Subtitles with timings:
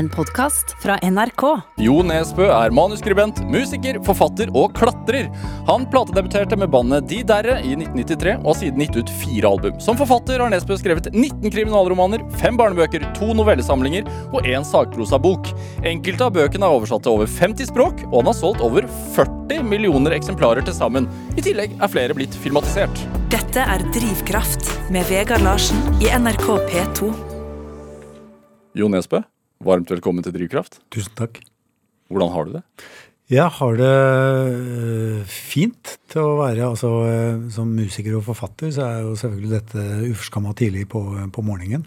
[0.00, 1.42] En podkast fra NRK.
[1.84, 5.26] Jo Nesbø er manuskribent, musiker, forfatter og klatrer.
[5.68, 9.74] Han platedebuterte med bandet De Derre i 1993 og har siden gitt ut fire album.
[9.84, 15.50] Som forfatter har Nesbø skrevet 19 kriminalromaner, fem barnebøker, to novellesamlinger og én sakprosabok.
[15.90, 18.88] Enkelte av bøkene er oversatt til over 50 språk, og han har solgt over
[19.18, 21.10] 40 millioner eksemplarer til sammen.
[21.36, 23.04] I tillegg er flere blitt filmatisert.
[23.36, 27.12] Dette er Drivkraft med Vegard Larsen i NRK P2.
[28.80, 29.20] Jo Nesbø,
[29.64, 30.78] varmt velkommen til Drivkraft.
[30.92, 31.40] Tusen takk.
[32.10, 32.62] Hvordan har du det?
[33.30, 33.88] Jeg har det
[34.50, 39.52] øh, fint til å være altså, øh, Som musiker og forfatter så er jo selvfølgelig
[39.52, 41.84] dette uforskamma tidlig på, på morgenen.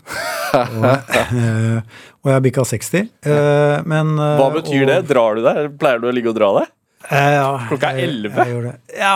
[0.54, 1.82] og, øh,
[2.22, 2.94] og jeg har bikka 60.
[3.28, 5.02] øh, men Hva betyr og- det?
[5.12, 5.74] Drar du deg?
[5.82, 6.72] Pleier du å ligge og dra deg?
[7.12, 8.38] Eh, ja, Klokka er jeg- 11?
[8.38, 8.76] jeg gjør det.
[9.02, 9.16] Ja,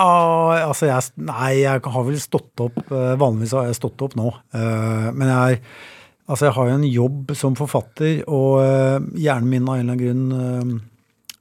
[0.68, 4.34] altså jeg Nei, jeg har vel stått opp eh, Vanligvis har jeg stått opp nå.
[4.52, 5.86] eh, Men jeg er
[6.28, 9.96] Altså, jeg har jo en jobb som forfatter, og eh, hjernen min av en eller
[9.96, 10.80] annen grunn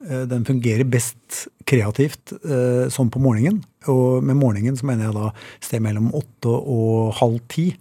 [0.06, 3.58] eh, den fungerer best kreativt eh, sånn på morgenen.
[3.90, 7.72] Og med morgenen så mener jeg da sted mellom åtte og halv ti.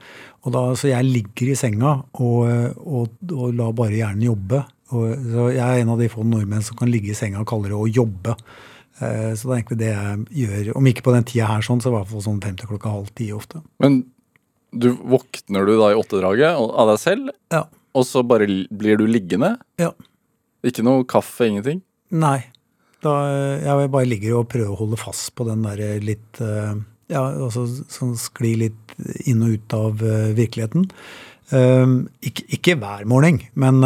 [0.46, 2.42] Og da, så jeg ligger i senga og,
[2.82, 4.64] og, og lar bare hjernen jobbe.
[4.94, 7.50] Og, så jeg er en av de få nordmenn som kan ligge i senga og
[7.50, 8.36] kaller det å jobbe.
[9.00, 10.74] Eh, så det er egentlig det jeg gjør.
[10.80, 12.94] Om ikke på den tida her, sånn, så i hvert fall sånn fem til klokka
[12.94, 13.62] halv ti ofte.
[13.84, 14.04] Men
[14.76, 17.64] du våkner du da i åttedraget av deg selv, Ja.
[17.96, 19.56] og så bare blir du liggende?
[19.82, 19.92] ja.
[20.66, 21.84] Ikke noe kaffe, ingenting?
[22.10, 22.40] Nei.
[23.06, 23.12] Da,
[23.62, 26.74] jeg bare ligger og prøver å holde fast på den der litt eh,
[27.14, 28.96] Ja, altså sånn skli litt
[29.30, 30.88] inn og ut av eh, virkeligheten.
[31.54, 33.78] Um, ikke, ikke hver morgen, men,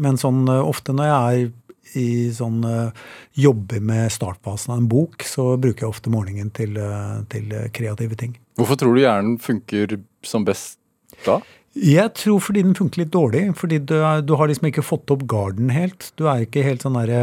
[0.00, 1.52] men sånn ofte når jeg er
[1.98, 3.04] i sånn eh,
[3.38, 7.68] jobber med startfasen av en bok, så bruker jeg ofte morgenen til, eh, til eh,
[7.74, 8.36] kreative ting.
[8.58, 10.78] Hvorfor tror du hjernen funker som best
[11.26, 11.40] da?
[11.74, 13.48] Jeg tror fordi den funker litt dårlig.
[13.58, 16.12] Fordi du, er, du har liksom ikke fått opp garden helt.
[16.18, 17.22] Du er ikke helt sånn derre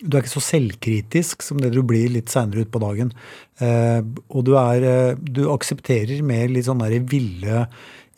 [0.00, 3.10] Du er ikke så selvkritisk som det du blir litt seinere utpå dagen.
[3.58, 3.98] Eh,
[4.30, 7.66] og du er Du aksepterer mer litt sånne der ville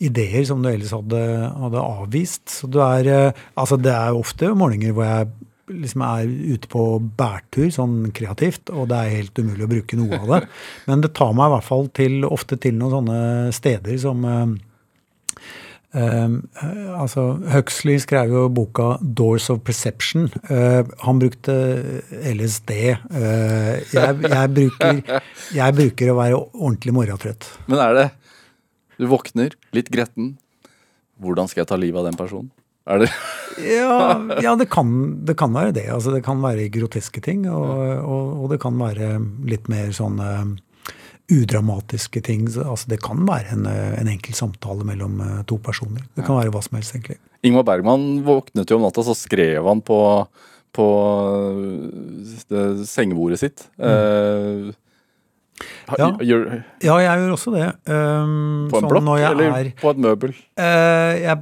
[0.03, 1.21] ideer som du ellers hadde,
[1.63, 2.45] hadde avvist.
[2.59, 5.31] Så du er eh, Altså, det er ofte morgener hvor jeg
[5.71, 6.83] liksom er ute på
[7.19, 10.41] bærtur sånn kreativt, og det er helt umulig å bruke noe av det.
[10.89, 13.23] Men det tar meg i hvert fall til, ofte til noen sånne
[13.55, 14.27] steder som
[15.93, 16.49] Um,
[16.97, 20.31] altså, Huxley skrev jo boka 'Doors of Perception'.
[20.49, 21.53] Uh, han brukte
[22.09, 22.71] LSD.
[23.13, 25.21] Uh, jeg, jeg, bruker,
[25.53, 27.45] jeg bruker å være ordentlig morgentrøtt.
[27.69, 28.07] Men er det
[28.97, 30.33] Du våkner, litt gretten.
[31.21, 32.49] Hvordan skal jeg ta livet av den personen?
[32.83, 33.09] Det
[33.63, 34.89] Ja, ja det, kan,
[35.25, 35.87] det kan være det.
[35.93, 37.69] Altså, det kan være groteske ting, og,
[38.03, 39.15] og, og det kan være
[39.47, 40.19] litt mer sånn
[41.31, 42.47] udramatiske ting.
[42.49, 46.03] Altså, det kan være en, eh, en enkel samtale mellom eh, to personer.
[46.15, 47.19] Det kan være hva som helst, egentlig.
[47.43, 49.99] Ingmar Bergman våknet jo om natta, så skrev han på,
[50.75, 50.87] på
[52.51, 53.67] det sengebordet sitt.
[53.79, 54.73] Eh,
[55.93, 56.07] Ja.
[56.81, 57.67] Ja, jeg gjør også det.
[57.85, 60.33] Um, på en sånn blokk eller er på et møbel?
[60.59, 61.37] Uh, jeg,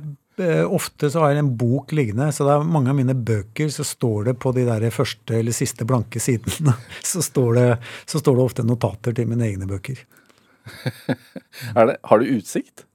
[0.68, 3.86] ofte så har jeg en bok liggende, så det er mange av mine bøker så
[3.88, 6.76] står det på de der første eller siste blanke sidene,
[7.12, 7.68] så står det,
[8.10, 10.02] så står det ofte notater til mine egne bøker.
[11.76, 12.86] Er det, har du utsikt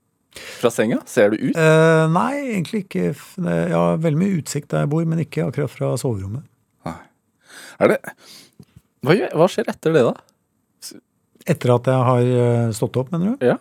[0.60, 1.00] fra senga?
[1.08, 1.56] Ser du ut?
[1.58, 3.08] Eh, nei, egentlig ikke.
[3.10, 6.46] Jeg har veldig mye utsikt der jeg bor, men ikke akkurat fra soverommet.
[7.82, 7.98] Er det
[9.04, 10.14] hva, hva skjer etter det, da?
[11.46, 13.46] Etter at jeg har eh, stått opp, mener du?
[13.46, 13.58] Ja.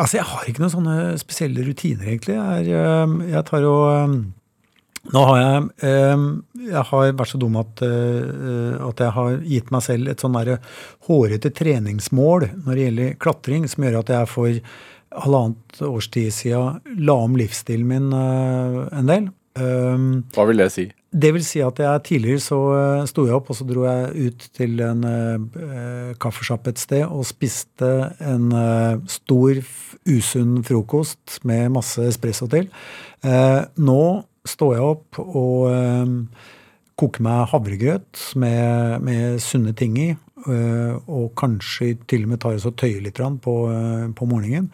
[0.00, 2.36] Altså, jeg har ikke noen sånne spesielle rutiner, egentlig.
[2.36, 3.74] Jeg, jeg tar jo
[5.10, 5.90] Nå har jeg
[6.68, 10.36] Jeg har vært så dum at, øh, at jeg har gitt meg selv et sånn
[10.36, 10.58] derre
[11.08, 14.60] hårete treningsmål når det gjelder klatring, som gjør at jeg for
[15.24, 19.30] halvannet års tid siden la om livsstilen min øh, en del.
[20.36, 20.86] Hva vil det si?
[21.10, 24.28] Det vil si at jeg tidligere så eh, sto jeg opp, og så dro jeg
[24.30, 27.90] ut til en uh, kaffesjappe et sted og spiste
[28.22, 29.62] en uh, stor,
[30.08, 32.70] usunn frokost med masse espresso til.
[33.26, 34.00] Uh, nå
[34.48, 36.14] står jeg opp og eh,
[37.00, 42.58] koker meg havregrøt med, med sunne ting i, eh, og kanskje til og med tar
[42.58, 44.70] og så tøyer litt på, eh, på morgenen.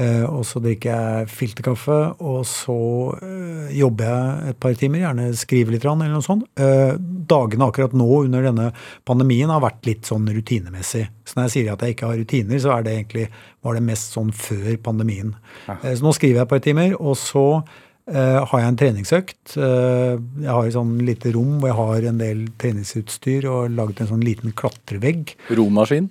[0.00, 2.76] Eh, og så drikker jeg filterkaffe, og så
[3.20, 6.46] eh, jobber jeg et par timer, gjerne skriver litt, eller noe sånt.
[6.60, 6.94] Eh,
[7.30, 8.70] dagene akkurat nå under denne
[9.08, 11.04] pandemien har vært litt sånn rutinemessig.
[11.26, 13.26] Så når jeg sier at jeg ikke har rutiner, så er det egentlig,
[13.66, 15.34] var det mest sånn før pandemien.
[15.68, 19.42] Eh, så nå skriver jeg et par timer, og så eh, har jeg en treningsøkt.
[19.58, 20.14] Eh,
[20.46, 24.14] jeg har et sånn lite rom hvor jeg har en del treningsutstyr og laget en
[24.14, 25.36] sånn liten klatrevegg.
[25.60, 26.08] Romaskin?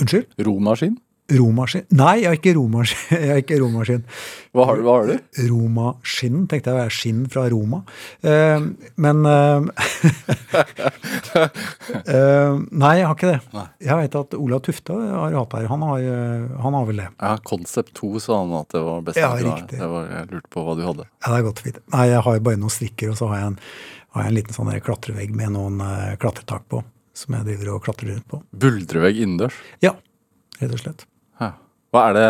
[0.00, 0.34] Unnskyld?
[0.48, 0.98] Romaskin?
[1.38, 3.58] Romaskinn Nei, jeg har ikke romaskinn.
[3.62, 4.04] Romaskinn.
[4.56, 4.82] Hva har du?
[4.86, 5.14] Hva har du?
[5.50, 7.78] Romaskinn, tenkte jeg var skinn fra Roma.
[8.26, 8.58] Eh,
[9.00, 9.60] men eh,
[12.10, 13.38] Nei, jeg har ikke det.
[13.54, 13.66] Nei.
[13.84, 15.68] Jeg vet at Olav Tufte har hatt her.
[15.70, 17.08] Han har, eh, han har vel det.
[17.20, 19.20] Ja, Concept 2 sa han at det var best.
[19.20, 19.78] Ja, riktig.
[19.78, 21.06] Det var, jeg lurte på hva du hadde.
[21.20, 21.84] Ja, det er godt å vite.
[21.94, 23.58] Nei, jeg har bare noen strikker, og så har jeg en,
[24.16, 26.82] har jeg en liten sånn klatrevegg med noen eh, klatretak på,
[27.16, 28.42] som jeg driver og klatrer rundt på.
[28.64, 29.60] Buldrevegg innendørs.
[29.84, 29.94] Ja,
[30.60, 31.06] rett og slett.
[31.90, 32.28] Hva er det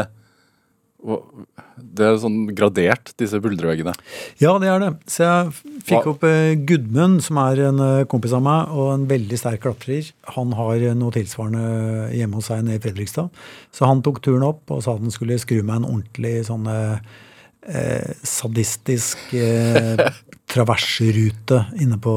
[1.80, 3.94] Det er sånn gradert, disse buldreveggene.
[4.42, 4.90] Ja, det er det.
[5.08, 5.52] Så jeg
[5.88, 9.38] fikk Hva- opp eh, Gudmund, som er en eh, kompis av meg, og en veldig
[9.40, 10.10] sterk klatrer.
[10.36, 13.32] Han har eh, noe tilsvarende hjemme hos seg nede i Fredrikstad.
[13.72, 16.68] Så han tok turen opp og sa at han skulle skru meg en ordentlig sånn
[16.68, 20.04] eh, sadistisk eh,
[20.52, 22.14] traversrute inne på,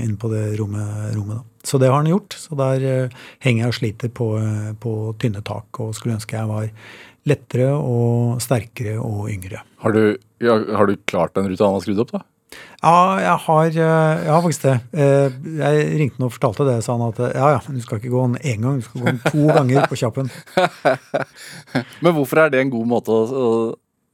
[0.00, 1.12] inne på det rommet.
[1.18, 1.44] rommet da.
[1.62, 2.34] Så det har han gjort.
[2.38, 6.36] Så der eh, henger jeg og sliter på, eh, på tynne tak og skulle ønske
[6.36, 6.68] jeg var
[7.28, 9.62] lettere og sterkere og yngre.
[9.84, 10.02] Har du,
[10.42, 12.24] ja, har du klart den ruta han har skrudd opp, da?
[12.82, 14.74] Ja, jeg har, eh, jeg har faktisk det.
[15.62, 18.26] Jeg ringte han og fortalte det, sa han at ja ja, du skal ikke gå
[18.26, 20.32] den én gang, du skal gå den to ganger på kjappen.
[22.02, 23.54] Men hvorfor er det en god måte å,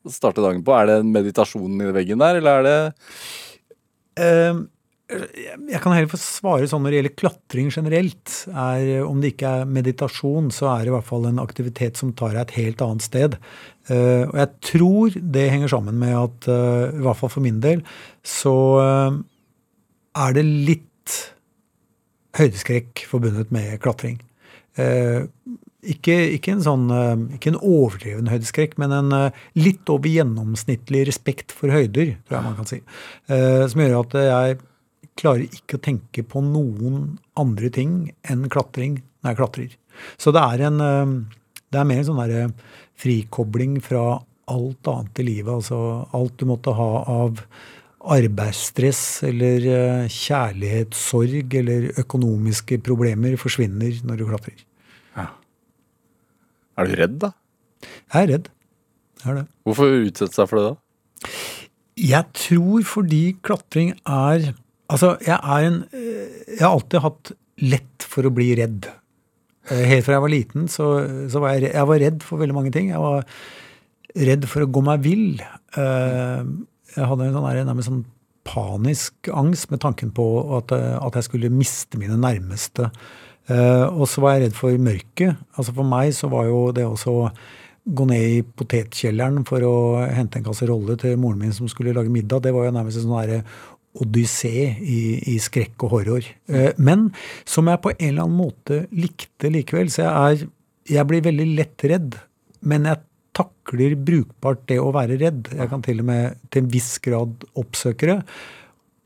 [0.08, 0.72] starte dagen på?
[0.72, 2.78] Er det en meditasjon i veggen der, eller er det
[4.18, 4.54] Eh,
[5.08, 8.32] Jeg kan heller få svare sånn når det gjelder klatring generelt.
[8.52, 12.10] Er, om det ikke er meditasjon, så er det i hvert fall en aktivitet som
[12.12, 13.38] tar deg et helt annet sted.
[13.88, 17.62] Uh, Og jeg tror det henger sammen med at, uh, i hvert fall for min
[17.64, 17.81] del,
[18.20, 19.16] så uh,
[20.20, 21.16] er det litt
[22.37, 24.20] høydeskrekk forbundet med klatring.
[24.78, 26.84] Ikke, ikke en sånn
[27.34, 29.14] ikke en overdreven høydeskrekk, men en
[29.58, 32.78] litt over gjennomsnittlig respekt for høyder, tror jeg man kan si.
[33.26, 34.58] Som gjør at jeg
[35.19, 37.99] klarer ikke å tenke på noen andre ting
[38.29, 39.75] enn klatring når jeg klatrer.
[40.20, 41.17] Så det er en eh,
[41.69, 42.44] det er mer en sånn derre
[42.99, 45.50] frikobling fra alt annet i livet.
[45.59, 47.43] Altså alt du måtte ha av
[48.09, 54.65] arbeidsstress eller eh, kjærlighetssorg eller økonomiske problemer forsvinner når du klatrer.
[56.79, 57.32] Er du redd, da?
[58.15, 58.50] Jeg er redd.
[59.19, 59.47] Jeg er det.
[59.67, 61.32] Hvorfor utsette seg for det, da?
[61.99, 64.53] Jeg tror fordi klatring er
[64.88, 68.88] Altså, jeg er en eh, Jeg har alltid hatt lett for å bli redd.
[69.69, 70.90] Eh, Helt fra jeg var liten, så,
[71.31, 72.93] så var jeg, jeg var redd for veldig mange ting.
[72.93, 73.26] Jeg var
[74.29, 75.43] redd for å gå meg vill.
[75.76, 76.40] Eh,
[76.96, 78.06] Jeg hadde en sånn nærmest sånn
[78.49, 80.25] panisk angst med tanken på
[80.56, 82.87] at, at jeg skulle miste mine nærmeste.
[83.93, 85.37] Og så var jeg redd for mørket.
[85.61, 87.29] Altså For meg så var jo det også
[87.93, 89.75] gå ned i potetkjelleren for å
[90.12, 93.06] hente en kasserolle til moren min som skulle lage middag, det var jo nærmest en
[93.06, 93.44] sånn
[93.99, 95.00] odyssé i,
[95.32, 96.29] i skrekk og horror.
[96.50, 97.08] Eh, Men
[97.49, 99.90] som jeg på en eller annen måte likte likevel.
[99.90, 100.49] Så jeg er
[100.88, 102.14] Jeg blir veldig lett redd,
[102.64, 103.02] men jeg
[103.37, 105.50] takler brukbart det å være redd.
[105.52, 108.23] Jeg kan til og med til en viss grad oppsøke det.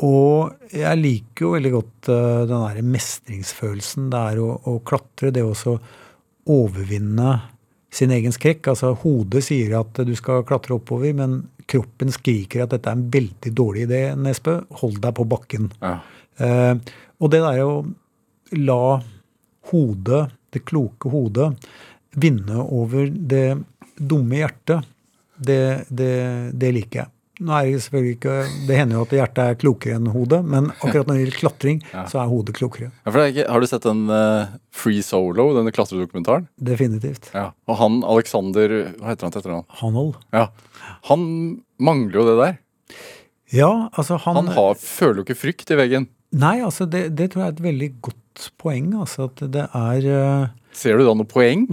[0.06, 5.32] Og jeg liker jo veldig godt eh, den der mestringsfølelsen det er å, å klatre.
[5.34, 5.74] Det å også
[6.52, 7.34] overvinne
[7.92, 8.72] sin egen skrekk.
[8.72, 13.08] Altså Hodet sier at du skal klatre oppover, men kroppen skriker at dette er en
[13.12, 14.58] veldig dårlig idé, Nesbø.
[14.82, 15.70] Hold deg på bakken.
[15.82, 15.96] Ja.
[16.42, 16.74] Eh,
[17.22, 17.74] og det der å
[18.58, 19.00] la
[19.70, 20.22] hodet,
[20.52, 21.52] det kloke hodet,
[22.20, 23.46] vinne over det
[23.96, 24.88] dumme hjertet,
[25.42, 26.14] det, det,
[26.52, 27.12] det liker jeg.
[27.42, 28.34] Nå er det selvfølgelig ikke,
[28.68, 31.80] det hender jo at hjertet er klokere enn hodet, men akkurat når det gjelder klatring,
[31.90, 32.90] så er hodet klokere.
[33.02, 36.46] Ja, er ikke, har du sett den uh, Free Solo, denne klatredokumentaren?
[36.62, 37.32] Definitivt.
[37.34, 37.48] Ja.
[37.66, 39.66] Og han Alexander Hva heter han til etternavn?
[39.82, 40.14] Hanhold.
[40.36, 40.46] Ja.
[41.10, 41.26] Han
[41.82, 42.58] mangler jo det der.
[43.52, 46.08] Ja, altså han, Han har, føler jo ikke frykt i veggen.
[46.32, 48.92] Nei, altså det, det tror jeg er et veldig godt poeng.
[49.02, 50.52] Altså at det er uh...
[50.76, 51.66] Ser du da noe poeng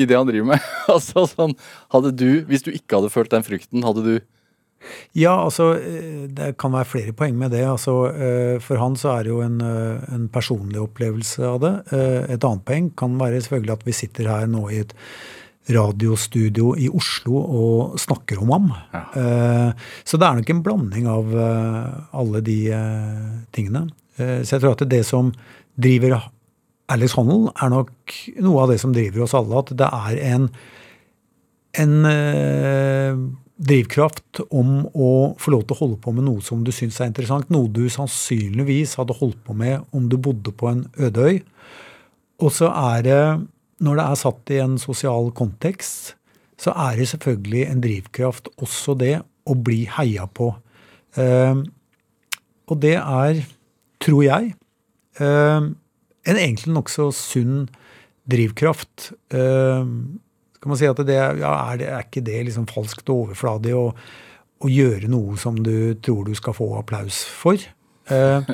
[0.00, 0.68] i det han driver med?
[0.94, 1.56] altså sånn,
[1.92, 4.14] hadde du, Hvis du ikke hadde følt den frykten, hadde du
[5.16, 7.64] Ja, altså eh, det kan være flere poeng med det.
[7.68, 11.74] Altså, eh, for han så er det jo en, eh, en personlig opplevelse av det.
[12.30, 14.94] Et annet poeng kan være selvfølgelig at vi sitter her nå i et
[15.70, 18.70] radiostudio i Oslo og snakker om ham.
[18.90, 19.02] Ja.
[20.08, 21.28] Så det er nok en blanding av
[22.16, 22.56] alle de
[23.54, 23.84] tingene.
[24.16, 25.28] Så jeg tror at det som
[25.78, 26.16] driver
[26.90, 29.62] Alex Honnold, er nok noe av det som driver oss alle.
[29.62, 30.48] At det er en,
[31.84, 31.94] en
[33.60, 37.10] drivkraft om å få lov til å holde på med noe som du syns er
[37.10, 37.50] interessant.
[37.52, 41.42] Noe du sannsynligvis hadde holdt på med om du bodde på en øde øy.
[42.40, 43.20] Og så er det,
[43.84, 46.14] når det er satt i en sosial kontekst,
[46.60, 50.52] så er det selvfølgelig en drivkraft også det å bli heia på.
[51.20, 51.60] Eh,
[52.70, 53.44] og det er,
[54.00, 54.54] tror jeg,
[55.20, 55.68] eh,
[56.30, 57.64] en egentlig nokså sunn
[58.30, 59.10] drivkraft.
[59.34, 59.84] Eh,
[60.60, 63.72] Kan man si at det, ja, er, det, er ikke det liksom falskt og overfladig
[63.76, 63.86] å,
[64.60, 67.60] å gjøre noe som du tror du skal få applaus for?
[68.10, 68.50] Eh,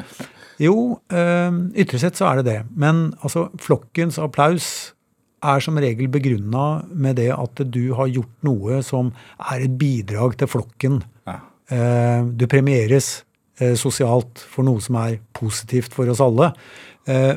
[0.69, 2.61] jo, eh, ytre sett så er det det.
[2.79, 4.69] Men altså, flokkens applaus
[5.47, 9.13] er som regel begrunna med det at du har gjort noe som
[9.51, 11.01] er et bidrag til flokken.
[11.29, 11.41] Ja.
[11.75, 13.27] Eh, du premieres
[13.61, 16.53] eh, sosialt for noe som er positivt for oss alle.
[17.11, 17.35] Eh,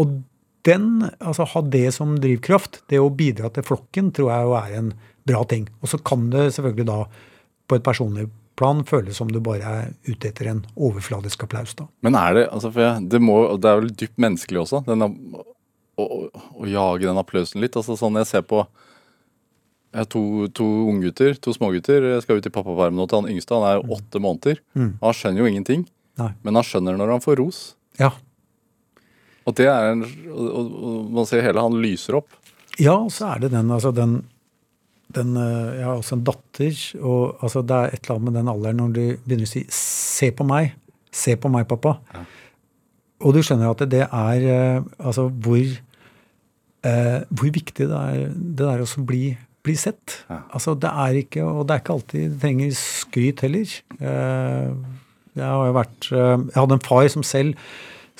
[0.00, 0.16] og
[0.64, 4.78] den, altså ha det som drivkraft, det å bidra til flokken, tror jeg jo er
[4.78, 4.92] en
[5.28, 5.68] bra ting.
[5.82, 6.98] Og så kan det selvfølgelig da
[7.68, 8.28] på et personlig
[8.58, 11.74] plan føles som du bare er ute etter en overfladisk applaus.
[11.76, 11.88] da.
[12.06, 15.04] Men er det altså for jeg, det, må, det er vel dypt menneskelig også, den,
[15.04, 15.44] å,
[15.98, 17.76] å, å, jage den applausen litt.
[17.76, 18.64] altså sånn Jeg ser på
[19.94, 22.02] jeg har to, to unggutter, to smågutter.
[22.16, 23.54] Jeg skal ut i pappaperm nå til han yngste.
[23.54, 24.58] Han er jo åtte måneder.
[24.74, 24.88] Mm.
[25.04, 25.84] Han skjønner jo ingenting.
[26.18, 26.32] Nei.
[26.42, 27.60] Men han skjønner når han får ros.
[28.00, 28.08] Ja,
[29.44, 32.32] og det er en, og, og man ser hele han lyser opp.
[32.80, 34.16] Ja, og så er det den, altså den,
[35.14, 38.38] den eh, Jeg har også en datter, og altså det er et eller annet med
[38.40, 40.72] den alderen når du begynner å si 'se på meg',
[41.12, 41.98] 'se på meg, pappa'.
[42.14, 42.24] Ja.
[43.24, 45.62] Og du skjønner at det er eh, altså hvor,
[46.84, 50.24] eh, hvor viktig det er det der å bli, bli sett.
[50.28, 50.42] Ja.
[50.52, 53.70] Altså det er ikke, Og det er ikke alltid det trenger skryt heller.
[54.00, 54.74] Eh,
[55.34, 57.54] jeg har jo vært eh, Jeg hadde en far som selv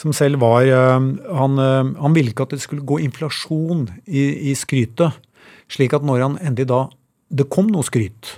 [0.00, 1.08] som selv var eh,
[1.38, 5.20] han, eh, han, ville ikke at det skulle gå inflasjon i, i skrytet.
[5.70, 6.84] Slik at når han endelig da
[7.34, 8.36] det kom noe skryt,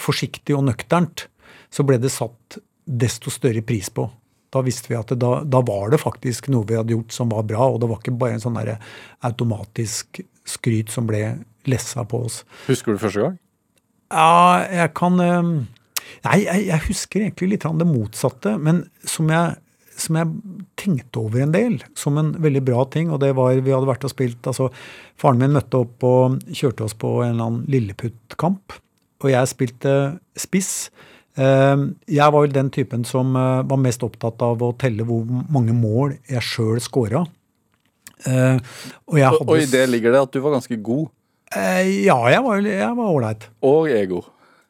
[0.00, 1.26] forsiktig og nøkternt,
[1.72, 4.06] så ble det satt desto større pris på.
[4.52, 7.32] Da visste vi at det, da, da, var det faktisk noe vi hadde gjort som
[7.32, 8.74] var bra, og det var ikke bare en sånn der
[9.24, 11.22] automatisk skryt som ble
[11.68, 12.42] lessa på oss.
[12.68, 13.38] Husker du første gang?
[14.12, 15.52] Ja, jeg kan eh,
[16.22, 18.56] Nei, jeg, jeg husker egentlig litt det motsatte.
[18.60, 19.56] Men som jeg
[20.02, 23.12] som jeg tenkte over en del som en veldig bra ting.
[23.12, 24.68] Og det var Vi hadde vært og spilt altså
[25.20, 28.74] Faren min møtte opp og kjørte oss på en eller annen Lilleputt-kamp.
[29.22, 29.94] Og jeg spilte
[30.38, 30.90] spiss.
[31.38, 35.24] Eh, jeg var vel den typen som eh, var mest opptatt av å telle hvor
[35.24, 37.24] mange mål jeg sjøl scora.
[38.26, 38.58] Eh,
[39.08, 39.16] og,
[39.46, 41.10] og, i det ligger det at du var ganske god?
[41.52, 43.50] Ja, jeg var ålreit.
[43.68, 44.22] Og ego.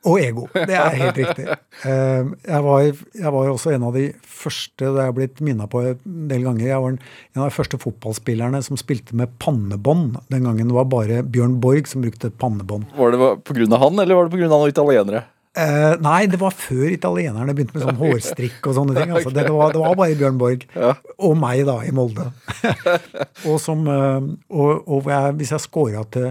[0.08, 0.48] Og ego.
[0.52, 1.48] Det er helt riktig.
[1.82, 2.82] Eh, jeg var,
[3.16, 6.66] jeg var også en av de første, det er blitt minna på en del ganger,
[6.68, 10.20] jeg var en av de første fotballspillerne som spilte med pannebånd.
[10.30, 12.92] Den gangen det var bare Bjørn Borg som brukte pannebånd.
[12.94, 13.80] Var det pga.
[13.82, 14.52] han, eller var det pga.
[14.52, 15.24] noen italienere?
[15.58, 19.12] Eh, nei, det var før italienerne begynte med sånn hårstrikk og sånne ting.
[19.16, 19.34] Altså.
[19.34, 20.68] Det, var, det, var, bare Bjørn Borg.
[20.76, 20.94] Ja.
[21.18, 22.30] Og meg, da, i Molde.
[23.48, 26.30] og, som, eh, og, og jeg, hvis jeg scora til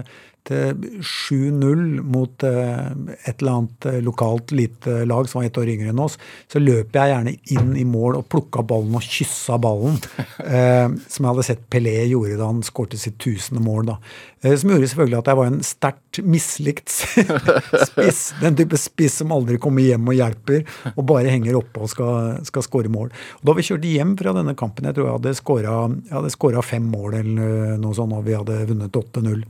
[0.50, 2.90] 7-0 mot eh,
[3.28, 6.18] et eller annet eh, lokalt lite lag som var ett år yngre enn oss,
[6.50, 10.00] så løp jeg gjerne inn i mål og plukka ballen og kyssa ballen.
[10.42, 13.86] Eh, som jeg hadde sett Pelé gjorde da han skårte sitt tusende mål.
[13.92, 13.94] da.
[14.42, 16.92] Eh, som gjorde selvfølgelig at jeg var en sterkt mislikt
[17.86, 18.22] spiss.
[18.40, 22.42] Den type spiss som aldri kommer hjem og hjelper, og bare henger oppe og skal,
[22.48, 23.12] skal skåre mål.
[23.40, 27.20] Og Da vi kjørte hjem fra denne kampen, jeg tror jeg hadde skåra fem mål
[27.22, 29.46] eller noe sånt, og vi hadde vunnet 8-0.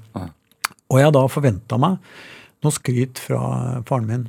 [0.93, 1.99] Og jeg da forventa meg
[2.63, 3.41] noe skryt fra
[3.89, 4.27] faren min.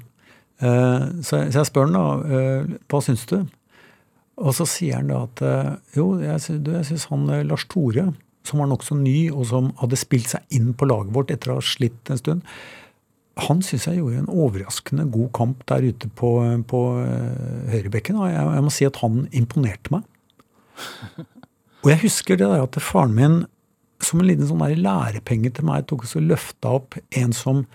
[0.63, 3.39] Eh, så jeg spør han da eh, hva syns du?
[4.41, 8.08] Og så sier han da at eh, jo, jeg, jeg syns han Lars Tore,
[8.48, 11.60] som var nokså ny, og som hadde spilt seg inn på laget vårt etter å
[11.60, 12.48] ha slitt en stund,
[13.48, 16.36] han syns jeg gjorde en overraskende god kamp der ute på,
[16.70, 16.82] på
[17.72, 18.20] høyrebekken.
[18.22, 20.03] Og jeg, jeg, må si at han imponerte meg.
[21.84, 23.39] Og jeg husker det der at faren min
[24.05, 27.65] som en liten sånn lærepenge til meg tok og løfta opp en som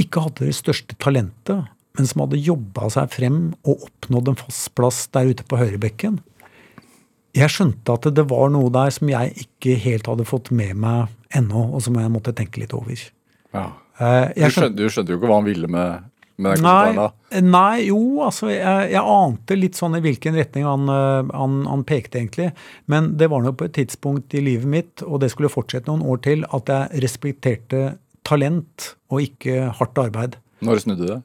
[0.00, 4.72] ikke hadde det største talentet, men som hadde jobba seg frem og oppnådd en fast
[4.76, 6.18] plass der ute på høyrebekken.
[7.36, 11.12] Jeg skjønte at det var noe der som jeg ikke helt hadde fått med meg
[11.36, 13.00] ennå, og som jeg måtte tenke litt over.
[13.56, 13.70] Ja.
[13.96, 16.06] Eh, du, skjønte, du skjønte jo ikke hva han ville med
[16.36, 21.62] Nei, nei, jo, altså jeg, jeg, ante litt sånn i hvilken retning han, eh, han,
[21.64, 22.50] han, pekte, egentlig.
[22.92, 26.04] Men det var nok på et tidspunkt i livet mitt, og det skulle fortsette noen
[26.04, 27.82] år til, at jeg respekterte
[28.26, 30.36] talent og ikke hardt arbeid.
[30.66, 31.18] Når snudde det?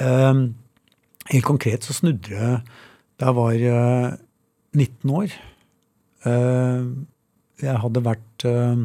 [0.00, 0.42] Um,
[1.30, 2.54] helt konkret så snudde det
[3.20, 4.16] da jeg var uh, eh,
[4.74, 5.34] 19 år.
[6.24, 7.04] Uh,
[7.62, 8.80] jeg hadde vært uh,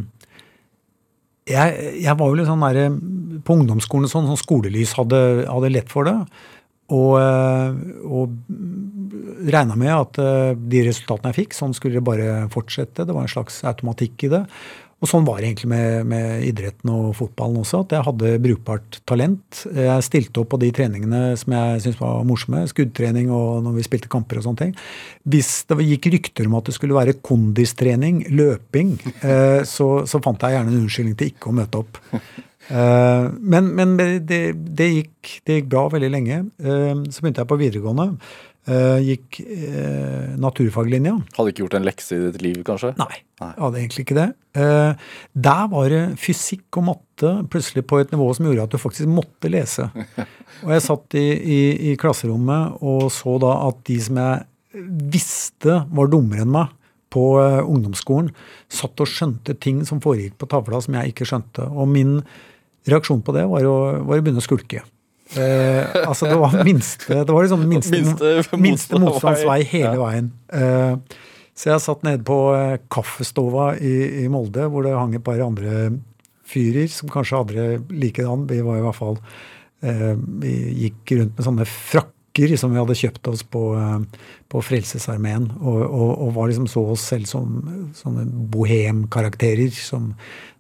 [1.50, 2.98] jeg, jeg, var jo litt sånn der,
[3.46, 5.20] På ungdomsskolen sånn, sånn skolelys hadde,
[5.50, 6.18] hadde, lett for det.
[6.90, 7.80] Og, eh,
[8.10, 8.36] og
[9.46, 13.06] regna med at eh, de resultatene jeg fikk, sånn skulle det bare fortsette.
[13.06, 14.46] Det var en slags automatikk i det.
[15.00, 18.98] Og sånn var det egentlig med, med, idretten og fotballen også, at jeg hadde brukbart
[19.08, 19.62] talent.
[19.72, 23.86] Jeg stilte opp på de treningene som jeg syntes var morsomme, skuddtrening og når vi
[23.88, 24.76] spilte kamper og sånne ting.
[25.24, 30.44] Hvis det gikk rykter om at det skulle være kondistrening, løping, eh, så, så, fant
[30.44, 32.04] jeg gjerne en unnskyldning til ikke å møte opp.
[32.70, 34.20] Eh, men men det,
[34.54, 36.44] det, gikk, det, gikk, bra veldig lenge.
[36.62, 38.14] Eh, så begynte jeg på videregående.
[38.70, 39.40] Uh, gikk
[40.38, 41.16] naturfaglinja.
[41.34, 42.92] Hadde ikke gjort en lekse i ditt liv, kanskje?
[43.00, 43.48] Nei, Nei.
[43.56, 44.26] hadde egentlig ikke det.
[45.48, 49.10] Der var det fysikk og matte plutselig på et nivå som gjorde at du faktisk
[49.10, 49.88] måtte lese.
[50.68, 51.58] og jeg satt i, i,
[51.90, 54.86] i, klasserommet og så da at de som jeg
[55.18, 56.78] visste var dummere enn meg
[57.10, 58.30] på ungdomsskolen,
[58.70, 61.66] satt og skjønte ting som foregikk på tavla som jeg ikke skjønte.
[61.74, 62.20] Og min
[62.92, 63.76] reaksjon på det var jo,
[64.08, 64.84] var å begynne å skulke.
[65.38, 68.98] Eh, altså det var minste Det var liksom minste, minste, minste
[69.70, 70.32] hele veien.
[70.50, 71.18] Eh,
[71.60, 75.42] så jeg satt nede på eh, kaffestova i, i, Molde, hvor det hang et par
[75.44, 75.92] andre
[76.50, 78.48] fyrer som kanskje hadde det likedan.
[78.50, 79.20] Vi var i hvert fall
[79.86, 80.56] eh, Vi
[80.86, 82.19] gikk rundt med sånne frakker
[82.60, 86.86] som vi hadde kjøpt oss på, eh, på Frelsesarmeen, og, og, og, var liksom så
[86.94, 87.60] oss selv som
[87.98, 90.14] sånne bohemkarakterer som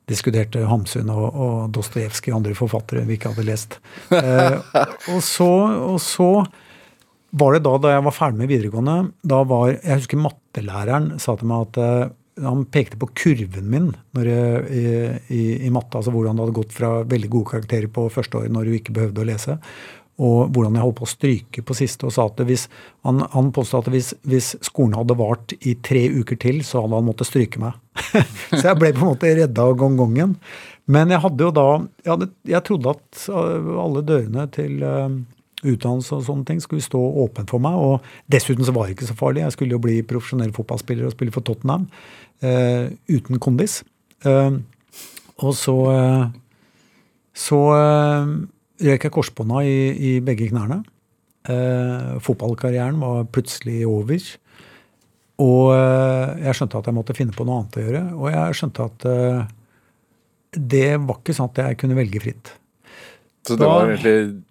[0.09, 3.79] diskuterte Hamsun og, og Dostojevskij og andre forfattere vi ikke hadde lest.
[4.09, 4.57] Eh,
[5.13, 5.50] og, så,
[5.93, 6.31] og, så,
[7.29, 11.36] var det da da jeg var ferdig med videregående da var, Jeg husker mattelæreren sa
[11.38, 12.07] til meg at eh,
[12.41, 14.83] han pekte på kurven min jeg, i,
[15.36, 18.53] i, i, matte, altså hvordan det hadde gått fra veldig gode karakterer på første året
[18.55, 19.57] når du ikke behøvde å lese,
[20.19, 22.07] og hvordan jeg holdt på å stryke på siste.
[22.07, 22.67] og sa at hvis,
[23.07, 26.99] Han, han påstod at hvis, hvis, skolen hadde vart i tre uker til, så hadde
[26.99, 27.77] han måttet stryke meg.
[28.57, 30.35] så jeg ble på en måte redda av gongongen.
[30.89, 35.07] Men jeg hadde jo da Jeg, hadde, jeg trodde at øh, alle dørene til uh,
[35.63, 37.79] utdannelse og sånne ting skulle stå åpent for meg.
[37.79, 39.45] Og dessuten så var det ikke så farlig.
[39.45, 41.88] Jeg skulle jo bli profesjonell fotballspiller og spille for Tottenham
[42.43, 43.83] uh, uten kondis.
[44.27, 44.59] Uh,
[45.39, 45.79] og så
[47.39, 47.59] så
[48.79, 50.81] røyk jeg korsbånda i, i, begge knærne.
[51.50, 54.25] Eh, fotballkarrieren var plutselig over.
[55.39, 58.03] Og eh, jeg skjønte at jeg måtte finne på noe annet å gjøre.
[58.17, 59.41] Og jeg skjønte at eh,
[60.75, 62.53] det var ikke sånn at jeg kunne velge fritt.
[63.48, 64.43] Så det da, var egentlig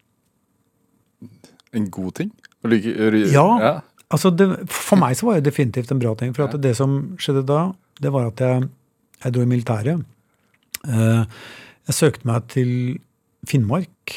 [1.76, 2.32] en god ting?
[2.66, 2.94] Like,
[3.30, 3.46] ja.
[3.62, 3.72] ja.
[4.08, 6.32] altså det, For meg så var det definitivt en bra ting.
[6.36, 7.68] For at det som skjedde da,
[8.02, 8.68] det var at jeg,
[9.24, 10.06] jeg dro i militæret.
[10.88, 11.22] Eh,
[11.88, 12.72] jeg søkte meg til
[13.48, 14.14] Finnmark,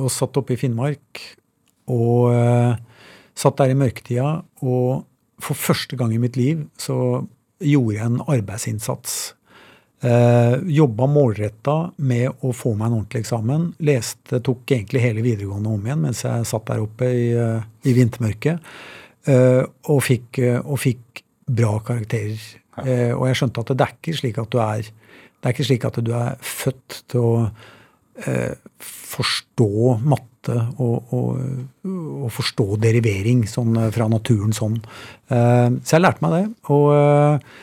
[0.00, 1.22] og satt oppe i Finnmark.
[1.92, 2.74] Og uh,
[3.36, 5.04] satt der i mørketida, og
[5.42, 6.96] for første gang i mitt liv så
[7.64, 9.16] gjorde jeg en arbeidsinnsats.
[10.04, 13.70] Uh, jobba målretta med å få meg en ordentlig eksamen.
[13.84, 17.94] Leste, tok egentlig hele videregående om igjen mens jeg satt der oppe i, uh, i
[17.96, 18.74] vintermørket.
[19.24, 22.40] Uh, og, fikk, og, fikk, bra karakterer.
[23.12, 24.86] og jeg skjønte at det er ikke slik at du er
[25.44, 27.72] det er ikke slik at du er født til å eh,
[29.14, 31.38] forstå matte og, og,
[31.88, 34.78] og, forstå derivering sånn, eh, fra naturen sånn.
[35.32, 36.44] Eh, så jeg lærte meg det.
[36.74, 37.54] Og eh,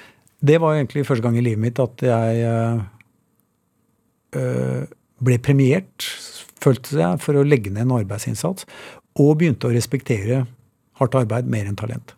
[0.52, 2.80] det var egentlig første gang i livet mitt at jeg eh,
[4.40, 4.88] eh,
[5.22, 6.08] ble premiert,
[6.62, 8.66] følte jeg, for å legge ned en arbeidsinnsats.
[9.22, 10.46] Og begynte å respektere
[11.02, 12.16] hardt arbeid mer enn talent.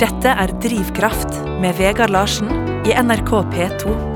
[0.00, 2.48] Dette er Drivkraft med Vegard Larsen
[2.88, 4.09] i NRK P2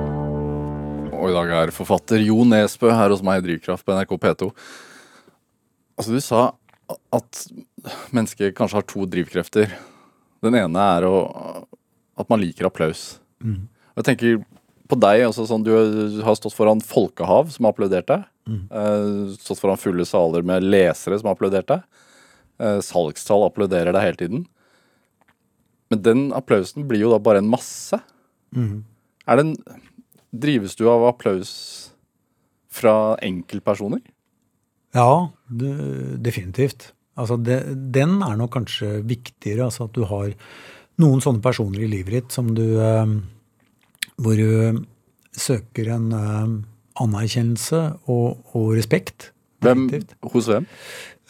[1.25, 4.51] og i dag er forfatter Jo Nesbø her hos meg i Drivkraft på NRK P2.
[5.97, 6.43] Altså, du sa
[7.15, 7.45] at
[8.13, 9.73] mennesket kanskje har to drivkrefter.
[10.45, 11.15] Den ene er å,
[12.21, 13.15] at man liker applaus.
[13.41, 13.63] Mm.
[13.97, 14.43] Jeg tenker
[14.91, 15.73] på deg, altså sånn, Du
[16.27, 18.27] har stått foran folkehav som har applaudert deg.
[18.45, 18.61] Mm.
[18.69, 21.87] Eh, stått foran fulle saler med lesere som har applaudert deg.
[22.61, 24.45] Eh, salgstall applauderer deg hele tiden.
[25.89, 27.97] Men den applausen blir jo da bare en masse.
[28.53, 28.83] Mm.
[29.25, 29.57] Er det en
[30.35, 31.53] Drives du av applaus
[32.75, 34.03] fra enkeltpersoner?
[34.94, 35.75] Ja, det,
[36.23, 36.92] definitivt.
[37.18, 37.61] Altså det,
[37.94, 39.68] den er nok kanskje viktigere.
[39.68, 40.33] Altså at du har
[41.03, 43.14] noen sånne personer i livet ditt som du eh,
[44.14, 44.85] Hvor du
[45.35, 46.53] søker en eh,
[47.03, 49.33] anerkjennelse og, og respekt.
[49.64, 49.88] Hvem,
[50.31, 50.66] hos hvem?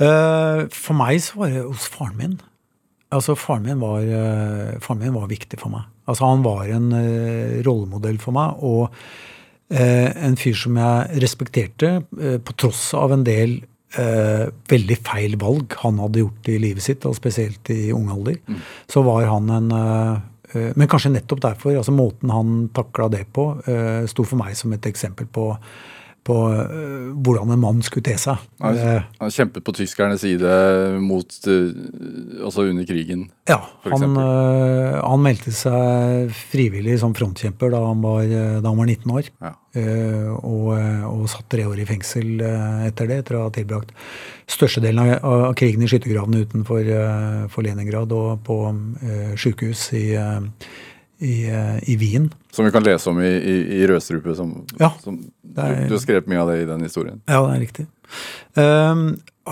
[0.03, 2.37] Eh, for meg så var det hos faren min.
[3.15, 4.03] Altså Faren min var,
[4.83, 5.87] faren min var viktig for meg.
[6.05, 11.95] Altså Han var en uh, rollemodell for meg, og uh, en fyr som jeg respekterte,
[12.21, 13.63] uh, på tross av en del
[13.95, 18.41] veldig feil valg han hadde gjort i livet sitt, og spesielt i ung alder.
[18.51, 18.57] Mm.
[18.91, 19.69] Så var han en
[20.75, 23.45] Men kanskje nettopp derfor, altså måten han takla det på,
[24.11, 25.45] sto for meg som et eksempel på
[26.25, 28.41] på uh, hvordan en mann skulle te seg.
[28.65, 30.55] Han, uh, han kjempet på tyskernes side
[31.03, 33.27] mot, uh, altså under krigen?
[33.51, 39.13] Ja, han, han, meldte seg frivillig som frontkjemper da han var, da han var 19
[39.13, 39.29] år.
[39.45, 39.53] Ja.
[40.39, 42.39] Og, og, satt tre år i fengsel
[42.87, 43.91] etter det, etter å ha tilbrakt
[44.55, 46.89] størstedelen av, krigen i skyttergravene utenfor
[47.53, 48.59] for Leningrad og på
[49.41, 50.07] sjukehus i
[51.19, 52.31] i, eh, i Wien.
[52.55, 54.35] Som vi kan lese om i, i, i Rødstrupe.
[54.39, 55.21] Som, Ja, som,
[55.57, 57.21] er- du, du har skrevet mye av det i den historien.
[57.29, 57.87] Ja, det er riktig.
[58.55, 59.07] Um,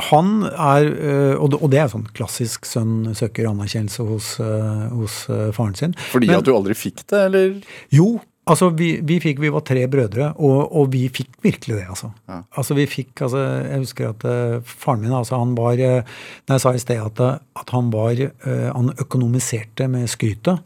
[0.08, 5.24] han er, eh, og det, er sånn klassisk sønn søker anerkjennelse hos, eh, hos
[5.56, 5.96] faren sin.
[6.12, 7.58] Fordi Men- at du aldri fikk det, eller?
[7.92, 11.84] Jo, altså vi, vi fikk, vi var tre brødre, og, og vi fikk virkelig det,
[11.92, 12.08] altså.
[12.30, 12.40] Ja.
[12.56, 16.16] Altså vi fikk, altså jeg husker at uh, faren min, altså han var, uh,
[16.48, 17.20] når jeg sa i sted at,
[17.60, 20.64] at han var, uh, han økonomiserte med skrytet,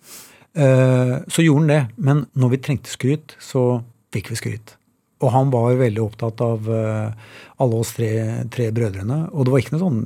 [0.56, 1.80] så gjorde han det.
[2.00, 3.82] Men når vi trengte skryt, så
[4.14, 4.76] fikk vi skryt.
[5.24, 7.12] Og han var veldig opptatt av eh,
[7.64, 8.10] alle oss tre,
[8.52, 9.22] tre brødrene.
[9.32, 10.02] Og det var ikke noe sånn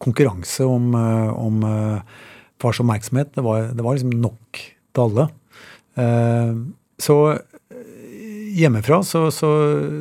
[0.00, 2.14] konkurranse om, eh, om eh,
[2.60, 3.34] fars oppmerksomhet.
[3.36, 5.26] Det var, det var liksom nok til alle.
[6.00, 6.54] Eh,
[7.04, 7.92] så eh,
[8.60, 9.50] hjemmefra så, så,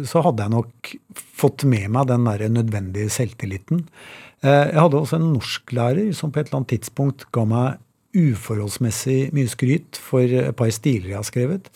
[0.08, 0.94] så hadde jeg nok
[1.40, 3.86] fått med meg den der nødvendige selvtilliten.
[4.44, 7.84] Eh, Jeg hadde også en norsklærer som på et eller annet tidspunkt ga meg
[8.18, 11.70] uforholdsmessig mye skryt for et par stiler jeg har skrevet.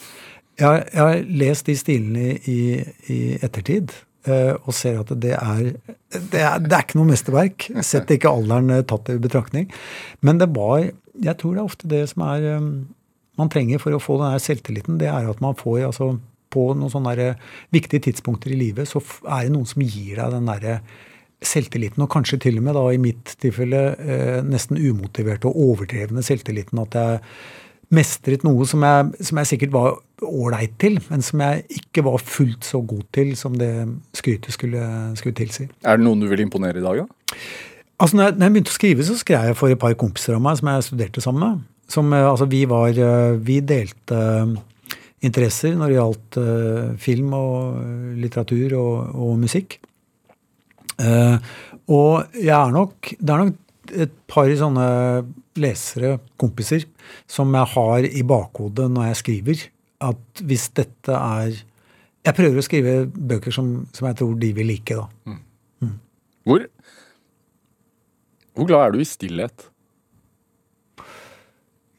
[0.59, 2.57] Jeg, har- jeg har lest de stilene i,
[3.09, 3.93] i ettertid
[4.29, 5.71] eh, og ser at det er,
[6.31, 9.69] det er Det er ikke noe mesterverk, sett ikke alderen eh, tatt i betraktning.
[10.21, 10.91] Men det var
[11.23, 12.69] Jeg tror det er ofte det som er um,
[13.37, 14.97] man trenger for å få den selvtilliten.
[14.97, 16.15] Det er at man får altså
[16.53, 17.35] på noen sånne
[17.73, 20.79] viktige tidspunkter i livet, så er det noen som gir deg den derre
[21.47, 26.23] selvtilliten, og kanskje til og med da i mitt tilfelle eh, nesten umotiverte og overdrevne
[26.25, 26.81] selvtilliten.
[26.83, 27.19] At jeg
[27.93, 32.23] mestret noe som jeg, som jeg sikkert var ålreit til, men som jeg ikke var
[32.23, 33.71] fullt så god til som det
[34.17, 34.87] skrytet skulle,
[35.19, 35.67] skulle tilsi.
[35.83, 37.37] Er det noen du vil imponere i dag, da?
[38.01, 40.35] Altså, når jeg, når jeg begynte å skrive, så skrev jeg for et par kompiser
[40.35, 41.63] av meg som jeg studerte sammen med.
[41.93, 44.19] Som, eh, altså, vi, var, eh, vi delte
[45.23, 46.37] interesser når det gjaldt
[46.99, 49.77] film og litteratur og, og musikk.
[51.01, 51.37] Eh,
[51.89, 53.59] og jeg er nok Det er nok
[53.93, 54.83] et par sånne
[55.59, 56.85] lesere, kompiser,
[57.29, 59.63] som jeg har i bakhodet når jeg skriver.
[60.03, 61.57] At hvis dette er
[62.23, 65.35] Jeg prøver å skrive bøker som, som jeg tror de vil like, da.
[66.47, 66.63] Hvor,
[68.55, 69.67] hvor glad er du i stillhet?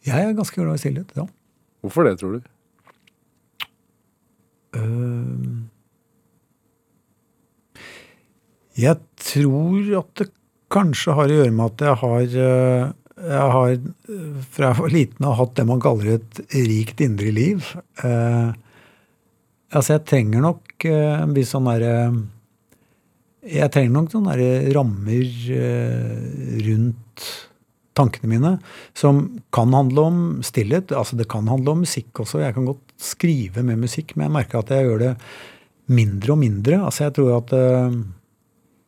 [0.04, 1.24] Jeg er ganske glad i stillhet, ja.
[1.84, 2.48] Hvorfor det, tror du?
[4.76, 5.64] Øh,
[8.78, 10.28] Jeg tror at det
[10.74, 12.92] kanskje har å gjøre med at jeg har øh,
[13.24, 17.30] jeg har øh, fra jeg var liten har hatt det man kaller et rikt indre
[17.34, 17.70] liv.
[18.02, 18.50] Eh,
[19.70, 21.94] altså, jeg trenger nok eh, en viss sånn derre
[23.44, 27.28] Jeg trenger nok sånne derre rammer eh, rundt
[27.94, 28.52] tankene mine,
[28.96, 29.22] som
[29.54, 30.90] kan handle om stillhet.
[30.90, 32.42] Altså, det kan handle om musikk også.
[32.42, 35.14] Jeg kan godt skrive med musikk, men jeg merker at jeg gjør det
[35.94, 36.80] mindre og mindre.
[36.88, 37.98] Altså, jeg tror at eh,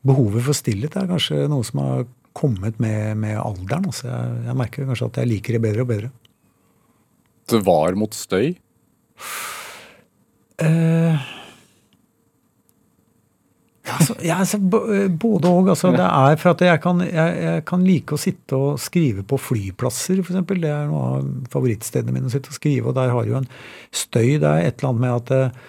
[0.07, 3.89] behovet for stillhet er kanskje noe som har kommet med, med alderen.
[3.89, 6.13] Altså, jeg, jeg merker kanskje at jeg liker det bedre og bedre.
[7.47, 8.57] Det var mot støy?
[10.59, 11.27] Eh,
[13.93, 15.71] altså, jeg, altså, eh, både og.
[15.73, 19.25] Altså, det er for at jeg kan, jeg, jeg kan like å sitte og skrive
[19.29, 20.41] på flyplasser, f.eks.
[20.51, 22.91] Det er noe av favorittstedene mine å sitte og skrive.
[22.91, 23.49] Og der har jo en
[23.95, 24.37] støy.
[24.43, 25.63] Det er et eller annet med at eh,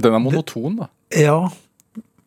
[0.00, 0.90] Den er monoton, da.
[1.16, 1.38] Ja.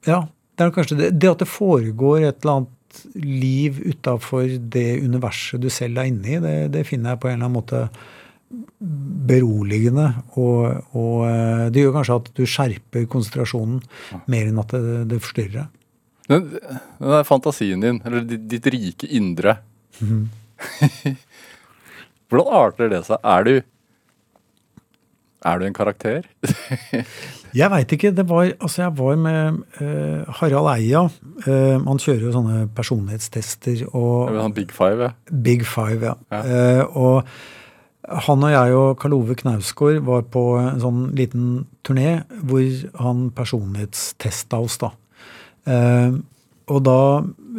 [0.10, 0.24] ja
[0.54, 2.80] det er kanskje det, det at det foregår et eller annet
[3.18, 7.40] liv utafor det universet du selv er inne i, det, det finner jeg på en
[7.40, 7.88] eller annen måte
[9.30, 10.08] beroligende.
[10.38, 13.82] Og, og eh, det gjør kanskje at du skjerper konsentrasjonen
[14.30, 15.70] mer enn at det, det forstyrrer.
[16.30, 19.58] Den, den er fantasien din, eller ditt, rike indre.
[22.30, 23.20] Hvordan arter det seg?
[23.22, 23.56] Er du
[25.44, 26.24] Er du en karakter?
[27.54, 28.14] Jeg veit ikke.
[28.16, 31.04] Det var, altså jeg var med uh, Harald Eia.
[31.48, 35.36] Uh, man kjører jo sånne personlighetstester og ja, sånn Big Five, ja.
[35.50, 36.16] Big Five, ja.
[36.34, 36.42] Ja.
[36.44, 37.36] Uh, og
[38.04, 42.66] han og jeg og Karl Ove Knausgård var på en sånn liten turné hvor
[43.00, 44.92] han personlighetstesta oss, da.
[45.64, 46.18] Eh,
[46.74, 47.00] og da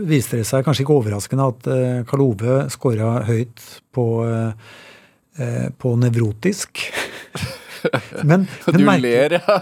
[0.04, 4.72] viste det seg, kanskje ikke overraskende, at eh, Karl Ove scora høyt på, eh,
[5.40, 6.84] eh, på nevrotisk.
[8.28, 9.56] men, Du merkelig, ler, ja.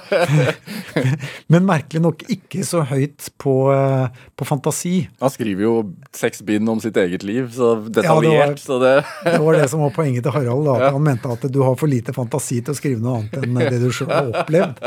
[1.52, 4.94] men merkelig nok ikke så høyt på, eh, på fantasi.
[5.22, 5.74] Han skriver jo
[6.16, 8.56] seks bind om sitt eget liv, så Ja, detaljert.
[8.56, 10.68] det så det Det var det som var poenget til Harald.
[10.68, 13.42] Da, at Han mente at du har for lite fantasi til å skrive noe annet
[13.42, 14.82] enn det du selv har opplevd.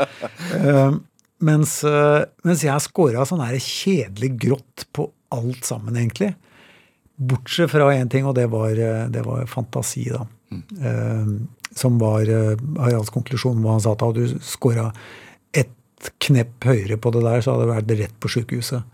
[0.56, 0.98] Uh,
[1.44, 6.32] mens, uh, mens jeg scora sånn her kjedelig grått på alt sammen, egentlig.
[7.16, 8.76] Bortsett fra én ting, og det var,
[9.12, 10.26] det var fantasi, da.
[10.52, 11.26] Eh,
[11.76, 14.90] som var eh, Haralds konklusjon, hvor han sa at hadde du skåra
[15.56, 18.84] ett knepp høyere på det der, så hadde du vært rett på sjukehuset.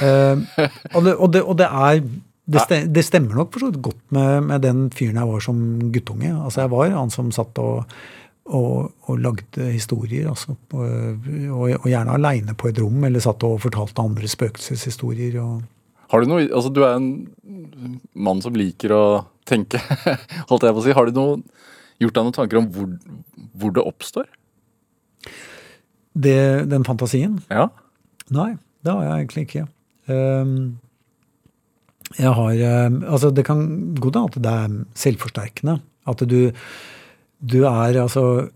[0.00, 2.02] Eh, og, det, og, det, og det er
[2.50, 5.42] Det, stem, det stemmer nok for så vidt godt med, med, den fyren jeg var
[5.44, 5.58] som
[5.94, 6.32] guttunge.
[6.34, 7.92] Altså Jeg var han som satt og,
[8.50, 10.28] og, og lagde historier.
[10.32, 15.38] Altså, og, og, gjerne aleine på et rom, eller satt og fortalte andre spøkelseshistorier.
[16.10, 17.12] Har du noe, altså Du er en
[18.18, 19.04] mann som liker å
[19.46, 19.78] tenke,
[20.50, 20.96] holdt jeg på å si.
[20.96, 21.38] Har du noe,
[22.00, 22.92] gjort deg noen tanker om hvor,
[23.60, 24.28] hvor det oppstår?
[26.14, 26.38] Det,
[26.70, 27.38] den fantasien?
[27.52, 27.68] Ja.
[28.34, 29.66] Nei, det har jeg egentlig ikke.
[30.10, 30.54] Um,
[32.18, 33.60] jeg har um, Altså, det kan
[33.94, 35.76] gå hende at det er selvforsterkende.
[36.10, 36.50] At du,
[37.38, 38.48] du er altså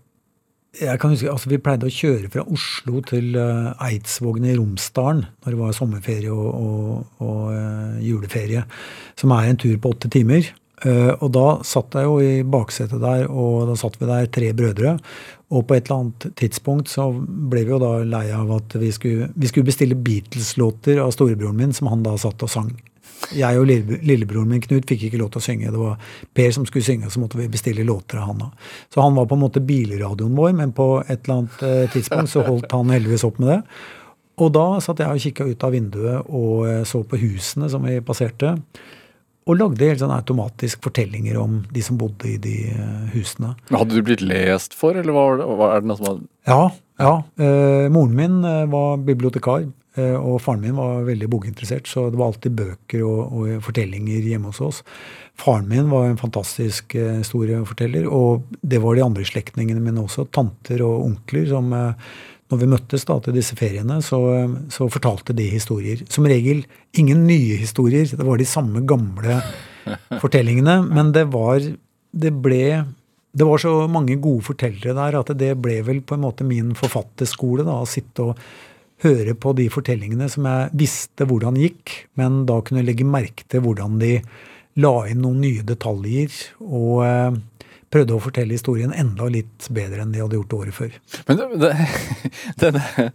[0.75, 5.23] jeg kan huske, altså Vi pleide å kjøre fra Oslo til uh, Eidsvågen i Romsdalen
[5.23, 8.65] når det var sommerferie og, og, og uh, juleferie,
[9.15, 10.49] som er en tur på åtte timer.
[10.85, 14.51] Uh, og da satt jeg jo i baksetet der, og da satt vi der tre
[14.57, 14.97] brødre.
[15.55, 18.89] Og på et eller annet tidspunkt så ble vi jo da lei av at vi
[18.93, 22.73] skulle, vi skulle bestille Beatles-låter av storebroren min, som han da satt og sang.
[23.33, 25.71] Jeg og lillebroren min Knut fikk ikke lov til å synge.
[25.73, 26.01] Det var
[26.35, 28.49] Per som skulle synge, så måtte vi bestille låter av han da.
[28.93, 32.33] Så han var på en måte bilradioen vår, men på et eller annet eh, tidspunkt
[32.33, 33.61] så holdt han heldigvis opp med det.
[34.43, 37.85] Og da satt jeg og kikka ut av vinduet og eh, så på husene som
[37.87, 38.57] vi passerte.
[39.45, 43.53] Og lagde helt sånn automatisk fortellinger om de som bodde i de uh, husene.
[43.69, 46.61] Men Hadde du blitt lest for, eller var var det noe som var Ja.
[47.01, 47.15] ja.
[47.37, 52.33] Eh, moren min uh, var bibliotekar, og faren min var veldig bokinteressert, så det var
[52.33, 54.81] alltid bøker og, og, fortellinger hjemme hos oss.
[55.39, 60.25] Faren min var en fantastisk historieforteller, og det var de andre slektningene mine også.
[60.35, 61.71] Tanter og onkler som
[62.51, 64.19] når vi møttes da til disse feriene, så,
[64.69, 66.03] så, fortalte de historier.
[66.13, 66.61] Som regel
[66.93, 68.05] ingen nye historier.
[68.05, 69.39] Det var de samme gamle
[70.23, 70.83] fortellingene.
[70.91, 71.63] Men det var
[72.15, 72.85] Det ble
[73.35, 76.71] det var så mange gode fortellere der at det ble vel på en måte min
[76.77, 77.65] forfatterskole.
[77.67, 78.37] da, Å sitte og
[79.03, 83.65] høre på de fortellingene som jeg visste hvordan gikk, men da kunne legge merke til
[83.65, 84.13] hvordan de
[84.79, 86.31] la inn noen nye detaljer.
[86.63, 87.41] og
[87.93, 90.97] prøvde å fortelle historien enda litt bedre enn de hadde gjort året før.
[91.27, 91.71] Men det,
[92.61, 93.07] det, det,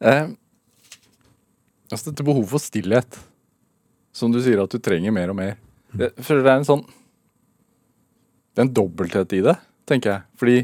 [0.00, 0.26] eh,
[1.90, 3.20] altså dette behovet for stillhet,
[4.14, 5.56] som du sier at du trenger mer og mer
[5.94, 6.82] det, For det er en sånn
[8.54, 9.54] Det er en dobbelthet i det,
[9.90, 10.22] tenker jeg.
[10.38, 10.58] Fordi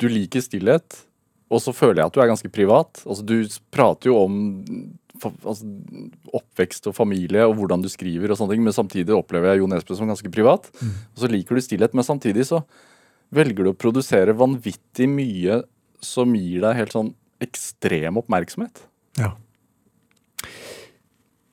[0.00, 0.96] du liker stillhet,
[1.50, 3.02] og så føler jeg at du er ganske privat.
[3.04, 3.36] Altså, du
[3.74, 4.36] prater jo om
[5.26, 5.66] altså,
[6.36, 9.68] oppvekst og familie og hvordan du skriver og sånne ting, men samtidig opplever jeg Jo
[9.70, 10.70] Nesbø som ganske privat.
[10.80, 10.94] Mm.
[11.14, 12.62] Og så liker du stillhet, men samtidig så
[13.34, 15.60] velger du å produsere vanvittig mye
[16.04, 18.84] som gir deg helt sånn ekstrem oppmerksomhet.
[19.20, 19.34] Ja.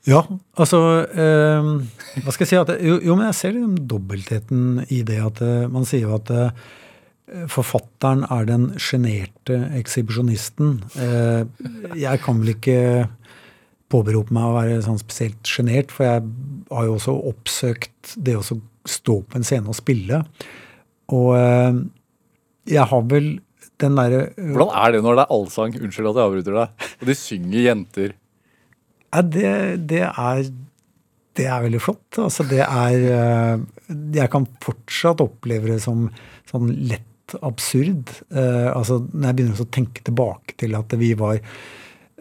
[0.07, 0.21] Ja,
[0.55, 1.69] altså eh,
[2.23, 2.59] Hva skal jeg si?
[2.61, 6.13] At, jo, jo, men jeg ser liksom dobbeltheten i det at eh, man sier jo
[6.15, 6.67] at eh,
[7.51, 10.77] forfatteren er den sjenerte ekshibisjonisten.
[10.95, 11.41] Eh,
[11.99, 12.79] jeg kan vel ikke
[13.91, 16.23] påberope meg å være sånn spesielt sjenert, for jeg
[16.73, 20.21] har jo også oppsøkt det å stå på en scene og spille.
[21.15, 21.81] Og eh,
[22.73, 23.33] jeg har vel
[23.79, 25.75] den derre eh, Hvordan er det når det er allsang?
[25.79, 26.87] Unnskyld at jeg avbryter deg.
[26.99, 28.15] Og de synger jenter.
[29.07, 29.51] Ja, det,
[29.87, 30.47] det er
[31.37, 32.17] det er veldig flott.
[32.17, 33.65] Altså, det er eh,
[34.17, 36.07] Jeg kan fortsatt oppleve det som
[36.49, 37.05] sånn lett
[37.43, 38.07] absurd.
[38.31, 41.41] altså, når jeg begynner å tenke tilbake til at vi var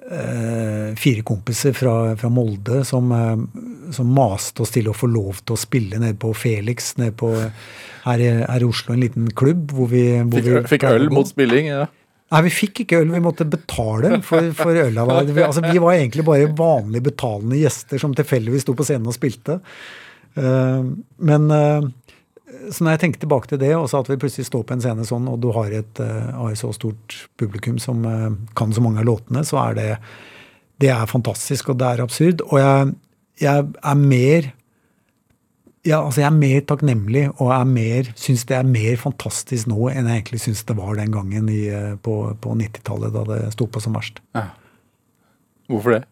[0.06, 5.56] fire kompiser fra, fra Molde som, eh, som, maste oss til å få lov til
[5.56, 7.32] å spille nede på Felix nede på,
[8.06, 9.72] her, i, her i Oslo, en liten klubb.
[9.74, 10.08] hvor vi...
[10.22, 11.72] Hvor fikk, vi fikk øl mot spilling?
[11.74, 11.86] ja.
[12.34, 13.12] Nei, vi fikk ikke øl.
[13.14, 15.04] Vi måtte betale for, for øla.
[15.28, 19.14] Vi, altså, vi var egentlig bare vanlige betalende gjester som tilfeldigvis sto på scenen og
[19.14, 19.60] spilte.
[20.34, 20.82] Uh,
[21.22, 21.86] men uh,
[22.46, 24.82] så når jeg tenker tilbake til det, og så at vi plutselig står på en
[24.84, 28.28] scene sånn, og du har et, uh, har et så stort publikum som uh,
[28.58, 29.88] kan så mange av låtene, så er det
[30.82, 32.42] det er fantastisk, og det er absurd.
[32.50, 32.92] Og jeg,
[33.40, 34.50] jeg er mer
[35.86, 40.08] ja, altså jeg er mer takknemlig og mer, syns det er mer fantastisk nå enn
[40.10, 43.68] jeg egentlig syns det var den gangen i, eh, på, på 90-tallet, da det sto
[43.70, 44.18] på som verst.
[44.34, 44.48] Ja.
[45.70, 46.02] Hvorfor det?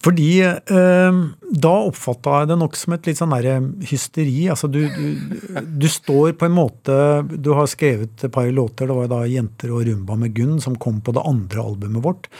[0.00, 1.16] Fordi eh,
[1.60, 3.58] da oppfatta jeg det nok som et litt sånn derre
[3.90, 4.46] hysteri.
[4.48, 6.96] Altså du, du, du, står på en måte
[7.28, 8.88] Du har skrevet et par låter.
[8.88, 12.30] Det var da 'Jenter og rumba med Gunn' som kom på det andre albumet vårt.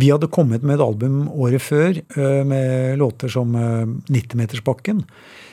[0.00, 5.04] Vi hadde kommet med et album året før eh, med låter som 90-metersbakken,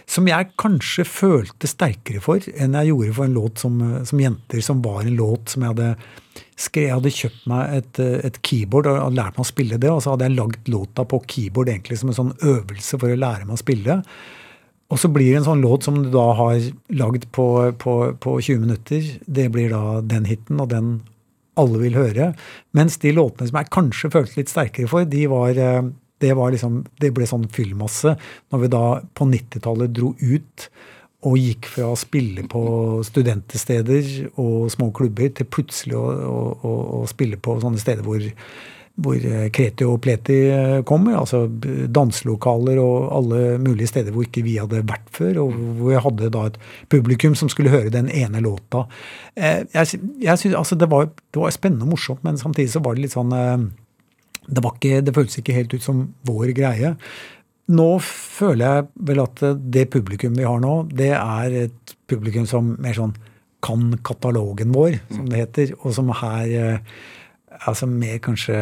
[0.08, 4.64] som jeg kanskje følte sterkere for enn jeg gjorde for en låt som, som 'Jenter',
[4.64, 5.92] som var en låt som jeg hadde.
[6.60, 10.02] Jeg hadde kjøpt meg et, et, keyboard og hadde lært meg å spille det, og
[10.04, 13.48] så hadde jeg lagd låta på keyboard egentlig som en sånn øvelse for å lære
[13.48, 13.96] meg å spille.
[14.90, 16.60] Og så blir det en sånn låt som du da har
[16.98, 17.46] lagd på,
[17.80, 19.08] på, på 20 minutter.
[19.26, 20.92] Det blir da den hiten, og den
[21.60, 22.32] alle vil høre.
[22.78, 26.82] Mens de låtene som jeg kanskje følte litt sterkere for, de var, det, var liksom,
[27.02, 28.16] det ble sånn fyllmasse.
[28.50, 28.86] Når vi da
[29.18, 30.70] på 90-tallet dro ut
[31.28, 32.64] og gikk fra å spille på
[33.04, 34.06] studentesteder
[34.40, 38.24] og små klubber til plutselig å, å, å, spille på sånne steder hvor,
[38.96, 40.38] hvor kreti og pleti
[40.88, 41.18] kommer.
[41.20, 41.42] Altså
[41.92, 45.42] danselokaler og alle mulige steder hvor ikke vi hadde vært før.
[45.44, 46.62] Og hvor jeg hadde da et
[46.96, 48.86] publikum som skulle høre den ene låta.
[49.36, 52.84] Eh, jeg, jeg synes, altså det, var, det var spennende og morsomt, men samtidig så
[52.86, 53.68] var det litt sånn eh,
[54.48, 56.96] det, var ikke, det føltes ikke helt ut som vår greie.
[57.70, 62.74] Nå føler jeg vel at det publikum vi har nå, det er et publikum som
[62.82, 63.14] mer sånn
[63.66, 67.00] kan katalogen vår, som det heter, og som her eh,
[67.68, 68.58] altså mer kanskje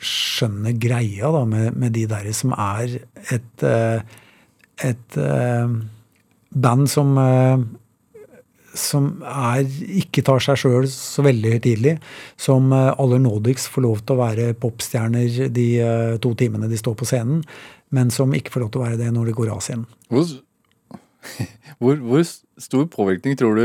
[0.00, 2.98] skjønner greia da, med, med de der som er
[3.30, 4.00] et, eh,
[4.90, 5.68] et uh,
[6.50, 7.14] band som
[8.70, 9.64] som er,
[9.98, 11.96] ikke tar seg sjøl så veldig høytidelig.
[12.38, 15.66] Som aller nådigst får lov til å være popstjerner de
[16.22, 17.42] to timene de står på scenen
[17.94, 19.86] men som ikke får lov til å være det når det går av scenen.
[20.10, 20.34] Hvor,
[21.82, 23.64] hvor, hvor stor påvirkning tror du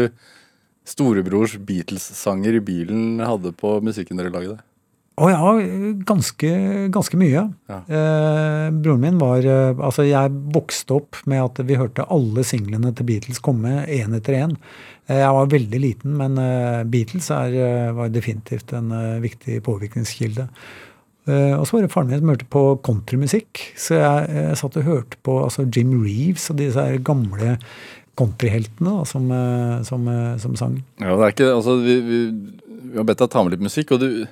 [0.86, 4.60] storebrors Beatles-sanger i bilen hadde på musikken dere lagde?
[5.16, 5.52] Å ja,
[6.04, 6.50] ganske,
[6.92, 7.46] ganske mye.
[7.72, 7.78] Ja.
[7.88, 12.92] Eh, broren min var eh, Altså, jeg vokste opp med at vi hørte alle singlene
[12.92, 14.58] til Beatles komme én etter én.
[15.08, 17.56] Eh, jeg var veldig liten, men eh, Beatles er,
[17.96, 18.92] var definitivt en
[19.24, 20.50] viktig påvirkningskilde.
[21.26, 23.62] Uh, og så var det faren min som hørte på countrymusikk.
[23.80, 27.56] Så jeg, jeg, satt og hørte på altså Jim Reeves og disse gamle
[28.20, 30.78] countryheltene da, som, uh, som, uh, som, sang.
[31.02, 32.20] Ja, det er ikke, altså, vi, vi,
[32.92, 33.96] vi har bedt deg ta med litt musikk.
[33.96, 34.26] og du,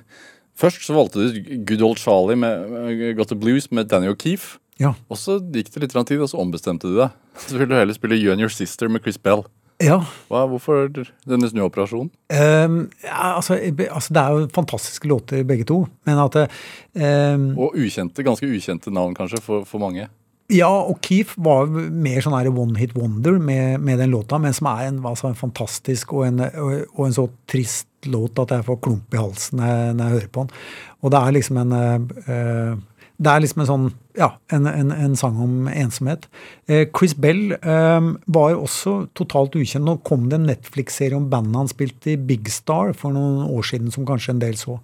[0.54, 4.60] Først så valgte du Good Old Charlie med Got the Blues med Daniel O'Keefe.
[4.78, 4.94] Ja.
[5.10, 7.14] Og så gikk det litt tid, og så ombestemte du deg.
[7.38, 9.42] Så ville du heller spille You and Your Sister med Chris Bell.
[9.82, 9.98] Ja.
[10.30, 10.86] Hva, hvorfor
[11.26, 12.10] denne snuoperasjonen?
[12.30, 15.80] Um, ja, altså, altså, det er jo fantastiske låter, begge to.
[16.06, 20.06] Men at um, Og ukjente, ganske ukjente navn, kanskje, for, for mange?
[20.52, 24.54] Ja, og Keef var mer sånn her one hit wonder med, med, den låta, men
[24.54, 28.52] som er en, altså, en fantastisk og en, og, og en, så trist låt at
[28.52, 30.58] jeg får klump i halsen når jeg, når jeg hører på den.
[31.00, 32.82] Og det er liksom en uh,
[33.16, 33.86] det er liksom en sånn
[34.18, 36.26] ja, en, en, en sang om ensomhet.
[36.70, 39.86] Eh, Chris Bell eh, var jo også totalt ukjent.
[39.86, 43.66] Nå kom det en Netflix-serie om bandet han spilte i Big Star for noen år
[43.70, 44.78] siden, som kanskje en del så.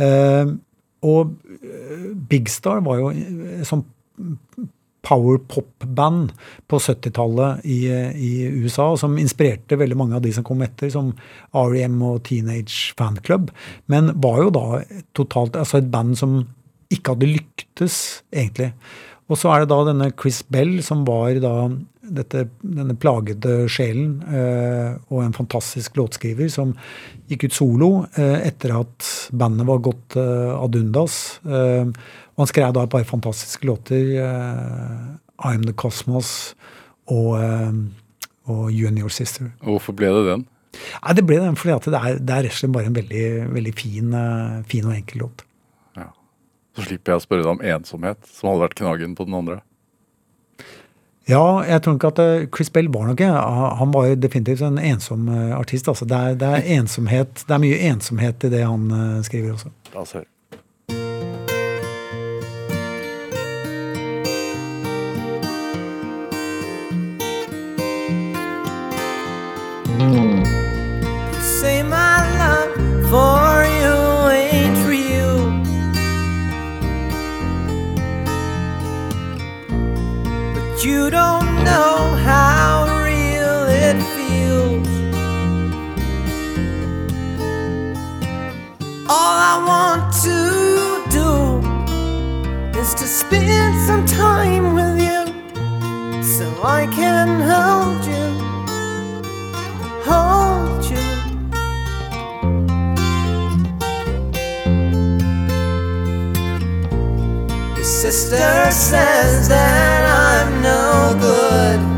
[0.00, 0.54] Eh,
[1.08, 3.12] og eh, Big Star var jo
[3.68, 3.84] sånn
[5.02, 6.30] power pop-band
[6.70, 8.32] på 70-tallet i, i,
[8.62, 11.10] USA, som inspirerte veldig mange av de som kom etter, som
[11.50, 13.50] REM og Teenage Fan Club.
[13.90, 14.66] Men var jo da
[15.18, 16.44] totalt altså et band som
[16.92, 17.96] ikke hadde lyktes,
[18.32, 18.72] egentlig.
[19.30, 21.54] Og så er det da denne Chris Bell, som var da
[22.12, 26.74] dette, denne plagede sjelen eh, og en fantastisk låtskriver, som
[27.30, 31.16] gikk ut solo eh, etter at bandet var gått eh, ad undas.
[31.46, 31.88] Eh,
[32.34, 34.16] og han skrev da et par fantastiske låter.
[34.20, 36.52] Eh, I'm The Cosmos
[37.10, 37.70] og, eh,
[38.50, 39.54] og You and Your Sister.
[39.64, 40.44] Hvorfor ble det den?
[40.72, 43.26] Nei, Det ble den fordi det er, det er rett og slett bare en veldig,
[43.54, 44.14] veldig fin,
[44.68, 45.46] fin og enkel låt.
[46.76, 49.60] Så slipper jeg å spørre deg om ensomhet, som hadde vært knagen på den andre.
[51.30, 53.28] Ja, jeg tror ikke at eh, Chris Bell var noe.
[53.78, 55.88] Han var jo definitivt en ensom eh, artist.
[55.88, 56.08] Altså.
[56.08, 59.74] Det, er, det, er, ensomhet, det er mye ensomhet i det han eh, skriver også.
[59.94, 60.26] La oss høre.
[71.60, 72.01] Say my
[81.12, 84.88] don't know how real it feels.
[89.10, 90.38] All I want to
[91.18, 98.01] do is to spend some time with you so I can hold
[108.12, 111.91] sister says that I'm no good.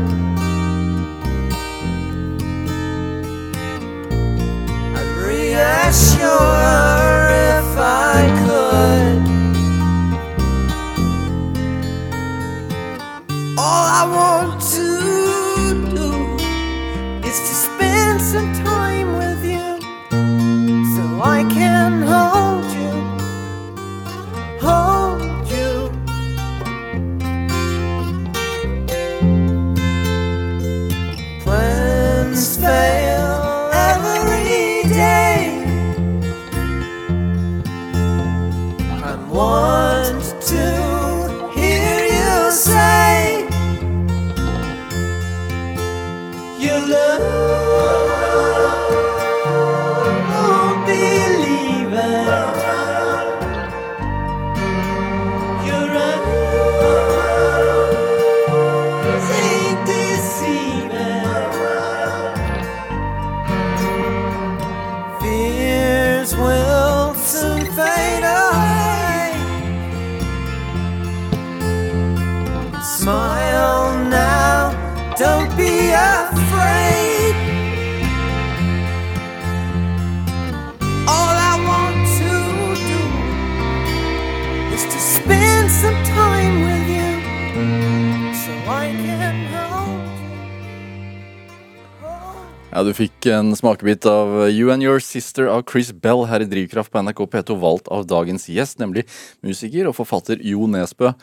[92.75, 96.47] Ja, Du fikk en smakebit av You and Your Sister av Chris Bell her i
[96.51, 99.05] Drivkraft på NRK P2, valgt av dagens gjest, nemlig
[99.47, 101.13] musiker og forfatter Jo Nesbø.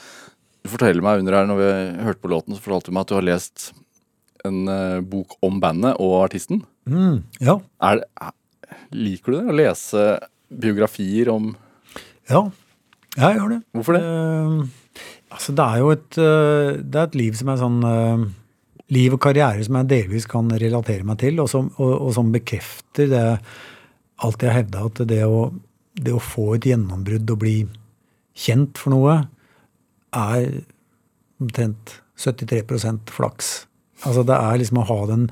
[0.65, 1.69] Du forteller meg under her, når vi
[2.07, 3.67] hørte på låten, så fortalte du meg at du har lest
[4.49, 6.65] en eh, bok om bandet og artisten.
[6.89, 7.59] Mm, ja.
[7.85, 8.39] Er er-
[8.97, 9.45] liker du det?
[9.53, 10.07] Å lese
[10.49, 11.53] biografier om
[12.31, 12.47] Ja,
[13.19, 13.65] jeg gjør det.
[13.77, 14.03] Hvorfor det?
[14.09, 15.03] Uh,
[15.37, 18.31] altså, det er jo et, eh, det er et liv som er sånn eh,
[18.93, 22.33] Liv og karriere som jeg delvis kan relatere meg til, og som, og, og som
[22.35, 23.27] bekrefter det
[24.23, 25.47] alt jeg hevda, at det å,
[25.99, 27.57] det å få et gjennombrudd og bli
[28.39, 29.17] kjent for noe,
[30.13, 30.47] er
[31.43, 33.53] omtrent 73% flaks.
[34.07, 35.27] Altså det er liksom å ha den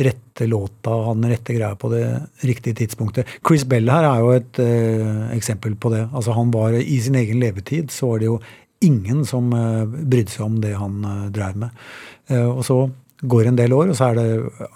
[0.00, 2.04] rette låta, ha den rette greia på det
[2.46, 3.28] riktige tidspunktet.
[3.46, 6.06] Chris Bell her er jo et eh, eksempel på det.
[6.08, 8.38] Altså han var I sin egen levetid så var det jo
[8.86, 11.84] ingen som eh, brydde seg om det han eh, drev med.
[12.30, 12.80] Eh, og så
[13.20, 14.26] går en del år, og så er det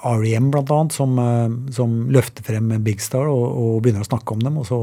[0.04, 4.36] REM blant annet som, eh, som løfter frem Big Star og, og begynner å snakke
[4.36, 4.58] om dem.
[4.60, 4.82] Og så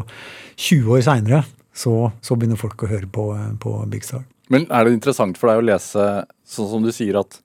[0.57, 1.43] 20 år seinere
[1.73, 4.25] så, så begynner folk å høre på, eh, på Big Star.
[4.51, 6.07] Men er det interessant for deg å lese,
[6.47, 7.39] sånn som du sier, at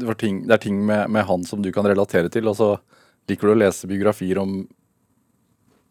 [0.00, 2.74] det, ting, det er ting med, med han som du kan relatere til, og så
[3.28, 4.62] liker du å lese biografier om,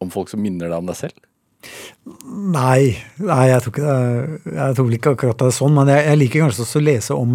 [0.02, 1.26] om folk som minner deg om deg selv?
[2.24, 3.94] Nei, nei jeg tror ikke.
[4.56, 7.16] Jeg tror ikke akkurat det er sånn, men jeg, jeg liker kanskje også å lese
[7.16, 7.34] om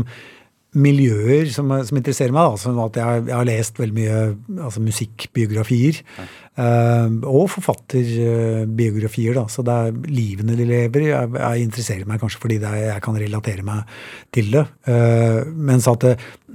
[0.76, 2.52] miljøer som, som interesserer meg.
[2.52, 2.62] Da.
[2.66, 4.20] Sånn at jeg, jeg har lest veldig mye
[4.68, 6.02] altså musikkbiografier.
[6.20, 9.44] eh, og forfatterbiografier, da.
[9.52, 11.10] Så det er livene de lever.
[11.10, 13.92] Jeg, jeg interesserer meg kanskje fordi det er, jeg kan relatere meg
[14.36, 14.64] til det.
[14.88, 16.06] Eh, mens at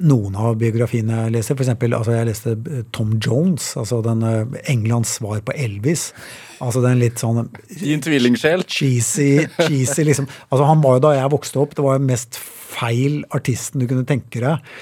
[0.00, 1.72] noen av biografiene jeg leser, f.eks.
[1.90, 6.10] Altså jeg leste eh, Tom Jones, altså den eh, Englands svar på Elvis.
[6.60, 7.46] Altså den litt sånn
[7.80, 8.64] Din tvillingsjel?
[8.68, 10.28] cheesy, cheesy liksom.
[10.50, 13.88] Altså Han var jo da jeg vokste opp, det var jo mest feil artisten du
[13.90, 14.74] kunne tenke deg.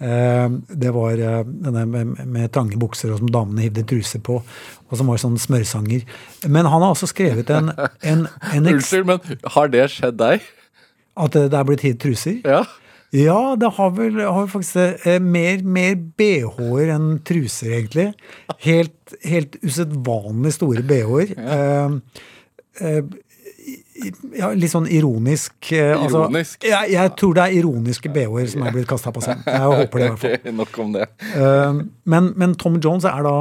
[0.00, 0.46] Eh,
[0.82, 4.40] det var eh, denne med, med trange bukser og som damene hivde truser på,
[4.86, 6.06] og som var sånn smørsanger.
[6.46, 7.72] Men han har også skrevet en,
[8.02, 10.50] en, en Unnskyld, men har det skjedd deg?
[11.16, 12.42] At det er blitt hivd truser?
[12.44, 12.64] Ja.
[13.14, 18.08] Ja, det har vel har vel faktisk eh, mer, mer BH-er enn truser, egentlig.
[18.64, 21.32] Helt, helt usedvanlig store BH-er.
[21.38, 22.24] Eh,
[22.82, 23.00] eh,
[24.36, 25.54] ja, litt sånn ironisk.
[25.72, 26.64] eh, altså- Ironisk?
[26.64, 29.44] jeg, jeg tror det er ironiske BH-er som er blitt kasta på scenen.
[29.46, 30.36] Jeg håper det, i hvert fall.
[30.40, 31.06] Okay, nok om det.
[31.34, 33.36] Eh, men, men Tom Jones er da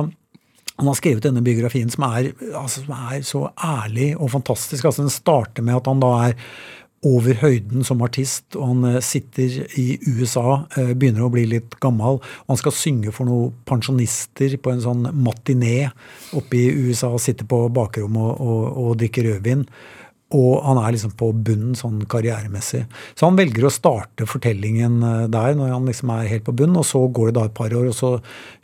[0.76, 4.84] han har skrevet denne biografien som er, altså, som er så ærlig og fantastisk.
[4.90, 6.36] Altså, den starter med at han da er
[7.06, 11.76] over høyden som artist, og han eh, sitter i USA, eh, begynner å bli litt
[11.84, 15.92] gammel, og han skal synge for noen pensjonister på en sånn matiné
[16.36, 19.68] oppe i USA, og sitter på bakrommet og, og, og drikker rødvin.
[20.36, 22.84] Og han er liksom på bunnen sånn karrieremessig.
[23.16, 26.82] Så han velger å starte fortellingen eh, der når han liksom er helt på bunnen,
[26.82, 28.12] og så går det da et par år, og så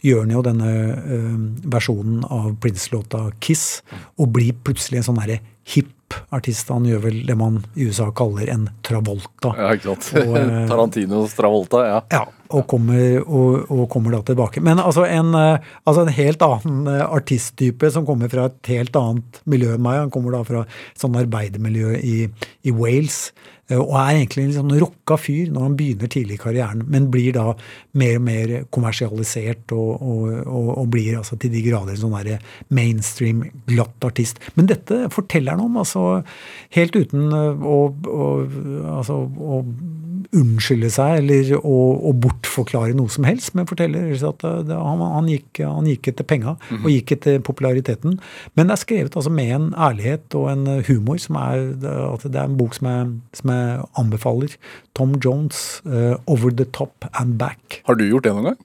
[0.06, 1.40] gjør han jo denne uh,
[1.72, 3.82] versjonen av Prince-låta 'Kiss',
[4.18, 5.40] og blir plutselig en sånn herre
[5.72, 6.70] hipp artist.
[6.74, 9.54] Han gjør vel det man i USA kaller en Travolta.
[9.58, 10.12] Ja, ikke sant.
[10.26, 12.00] Og, eh, Tarantinos Travolta, ja.
[12.12, 14.64] Ja, og kommer, og, og kommer da tilbake.
[14.64, 18.98] Men altså en, eh, altså en helt annen eh, artisttype som kommer fra et helt
[19.00, 20.04] annet miljø enn meg.
[20.06, 22.18] Han kommer da fra et sånn arbeidermiljø i,
[22.68, 23.32] i Wales.
[23.70, 27.10] eh, Og er egentlig en sånn rocka fyr når han begynner tidlig i karrieren, men
[27.14, 27.48] blir da
[27.98, 30.04] mer og mer kommersialisert og,
[30.46, 34.42] og, blir altså til de grader en sånn der mainstream, glatt artist.
[34.58, 36.22] Men dette forteller han om, altså
[36.76, 37.80] helt uten å,
[38.98, 39.64] altså, å
[40.38, 41.78] unnskylde seg eller å,
[42.10, 46.12] å bortforklare noe som helst, men forteller at det, det, han, han, gikk, han gikk
[46.12, 48.18] etter penga og gikk etter populariteten.
[48.56, 52.38] Men det er skrevet altså med en ærlighet og en humor som er at det
[52.40, 54.58] er en bok som jeg, som jeg anbefaler.
[54.98, 57.82] Tom Jones, uh, 'Over the Top and Back'.
[57.86, 58.60] Har du gjort det noen gang?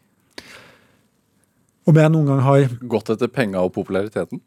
[1.86, 4.40] Om jeg noen gang har Gått etter penga og populariteten?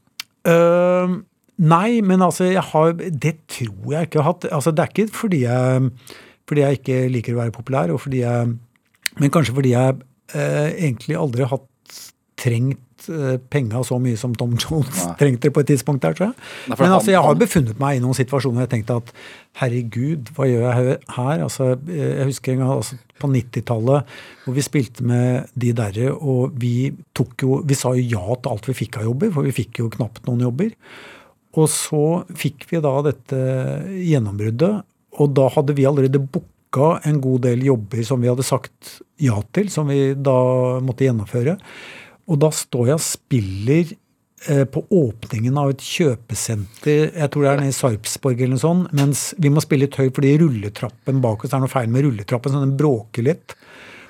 [0.47, 1.21] Uh,
[1.55, 4.49] nei, men altså, jeg har Det tror jeg ikke jeg har hatt.
[4.51, 5.91] Altså, det er ikke fordi jeg,
[6.47, 8.57] fordi jeg ikke liker å være populær, og fordi jeg
[9.17, 9.97] Men kanskje fordi jeg
[10.35, 11.59] eh, egentlig aldri har
[12.39, 15.15] trengt øh, penga så mye som Tom Jones Nei.
[15.19, 16.35] trengte det på et tidspunkt der, tror jeg.
[16.69, 19.11] Nei, Men han- altså, jeg har befunnet meg i noen situasjoner hvor jeg tenkte at
[19.59, 21.43] herregud, hva gjør jeg her?
[21.43, 24.13] Altså, jeg husker en gang altså, på 90-tallet
[24.45, 28.51] hvor vi spilte med de derre, og vi tok jo Vi sa jo ja til
[28.53, 30.71] alt vi fikk av jobber, for vi fikk jo knapt noen jobber.
[31.59, 32.05] Og så
[32.37, 33.35] fikk vi da dette
[33.99, 34.83] gjennombruddet,
[35.19, 39.01] og da hadde vi allerede booka plukka en god del jobber som vi hadde sagt
[39.17, 41.57] ja til, som vi da måtte gjennomføre.
[42.29, 43.93] Og da står jeg og spiller
[44.47, 48.61] eh, på åpningen av et kjøpesenter, jeg tror det er nede i Sarpsborg eller noe
[48.61, 52.05] sånt, mens vi må spille litt høyt fordi rulletrappen bak oss, er noe feil med
[52.05, 53.57] rulletrappen, så den bråker litt.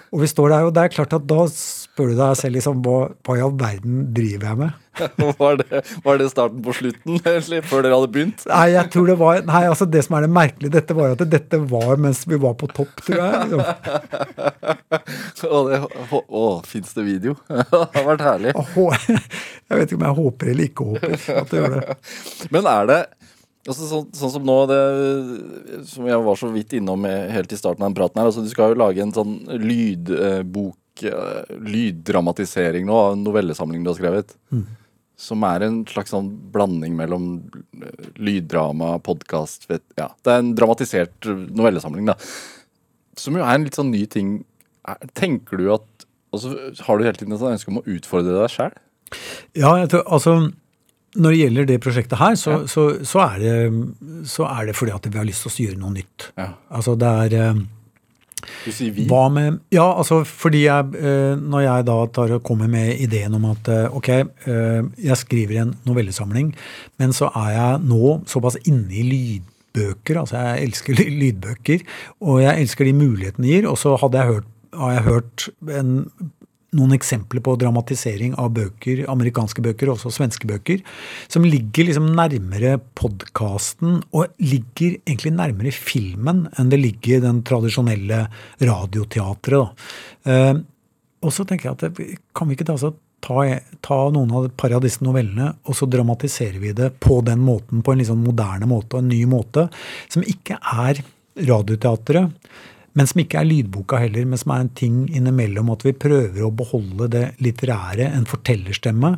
[0.10, 2.80] Og vi står der, og det er klart at da spør du deg selv liksom,
[2.86, 4.86] hva, hva i all verden driver jeg med?
[5.40, 8.42] Var det, var det starten på slutten, egentlig, før dere hadde begynt?
[8.50, 11.24] Nei, jeg tror det var Nei, altså det som er det merkelige, dette var at
[11.32, 13.62] dette var mens vi var på topp, tror jeg.
[15.50, 15.80] Å, det,
[16.12, 17.38] å, å fins det video?
[17.70, 18.52] Det har vært herlig.
[18.60, 21.96] Jeg vet ikke om jeg håper eller ikke håper at det gjør det.
[22.52, 23.00] Men er det
[23.68, 24.80] altså, sånn, sånn som nå, det,
[25.90, 28.44] som jeg var så vidt innom eh, helt i starten av den praten her, altså
[28.46, 34.00] du skal jo lage en sånn lydbok, eh, lyddramatisering nå av en novellesamling du har
[34.00, 34.36] skrevet.
[35.20, 37.26] Som er en slags sånn blanding mellom
[37.84, 39.66] eh, lyddrama, podkast
[40.00, 42.16] Ja, det er en dramatisert novellesamling, da.
[43.20, 44.38] Som jo er en litt sånn ny ting.
[44.88, 46.54] Er- Tenker du at Og så
[46.86, 48.76] har du hele tiden et ønske om å utfordre deg sjæl?
[49.58, 50.34] Ja, jeg tror, altså
[51.18, 53.58] når det gjelder det prosjektet her, så, så, så, er det,
[54.30, 56.30] så er det fordi at vi har lyst til å gjøre noe nytt.
[56.38, 56.52] Ja.
[56.78, 57.62] Altså det er eh,
[58.68, 59.08] Du sier vi.
[59.10, 63.38] Hva med Ja, altså fordi jeg eh, Når jeg da tar og kommer med ideen
[63.40, 64.12] om at eh, ok,
[65.10, 66.54] jeg skriver en novellesamling,
[67.02, 71.86] men så er jeg nå såpass inne i lydbøker, altså jeg elsker lydbøker,
[72.22, 75.50] og jeg elsker de mulighetene de gir, og så hadde jeg hørt, har jeg hørt
[75.80, 75.96] en,
[76.78, 80.84] noen eksempler på dramatisering av bøker, amerikanske bøker, også svenske bøker,
[81.32, 88.26] som ligger liksom nærmere podkasten, og ligger egentlig nærmere filmen enn det ligger den tradisjonelle
[88.62, 89.88] radioteatret.
[90.30, 90.54] Eh,
[91.20, 92.02] og så tenker jeg at
[92.38, 92.78] kan vi ikke ta,
[93.84, 97.84] ta, noen av par av disse novellene, og så dramatiserer vi det på den måten,
[97.84, 99.68] på en litt sånn moderne måte og en ny måte,
[100.12, 101.02] som ikke er
[101.50, 102.32] radioteatret.
[102.98, 106.42] Men som ikke er lydboka heller, men som er en ting innimellom at vi prøver
[106.46, 109.14] å beholde det litterære, en fortellerstemme.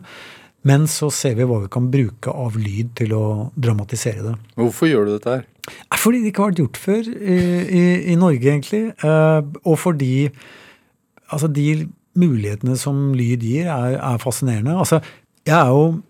[0.68, 3.24] Men så ser vi hva vi kan bruke av lyd til å
[3.58, 4.36] dramatisere det.
[4.60, 5.48] Hvorfor gjør du dette her?
[5.98, 7.40] Fordi det ikke har vært gjort før i,
[7.80, 7.82] i,
[8.14, 8.84] i Norge, egentlig.
[8.92, 10.14] Eh, og fordi
[11.32, 11.88] altså, de
[12.20, 14.78] mulighetene som lyd gir, er, er fascinerende.
[14.78, 15.02] Altså,
[15.48, 16.02] jeg er jo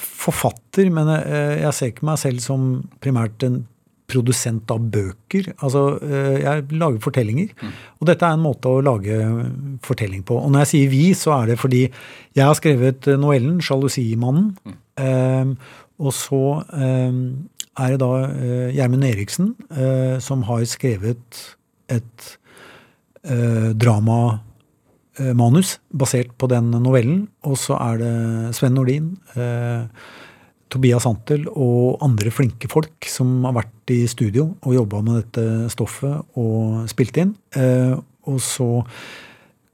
[0.00, 2.68] forfatter, men jeg, jeg ser ikke meg selv som
[3.02, 3.62] primært en
[4.10, 5.48] produsent av bøker.
[5.64, 7.54] Altså, eh, jeg lager fortellinger.
[8.00, 9.16] Og dette er en måte å lage
[9.86, 10.36] fortelling på.
[10.36, 14.52] Og når jeg sier vi, så er det fordi jeg har skrevet eh, novellen 'Sjalusimannen'.
[15.00, 15.54] Eh,
[16.04, 16.44] og så
[16.74, 17.12] eh,
[17.80, 21.44] er det da eh, Gjermund Eriksen eh, som har skrevet
[21.90, 22.34] et
[23.24, 27.26] eh, dramamanus basert på den novellen.
[27.46, 28.14] Og så er det
[28.58, 29.88] Sven Nordin, eh,
[30.74, 35.70] Tobias Antel og andre flinke folk som har vært i studio og jobba med dette
[35.72, 37.36] stoffet og spilt inn.
[37.54, 37.94] Eh,
[38.30, 38.66] og så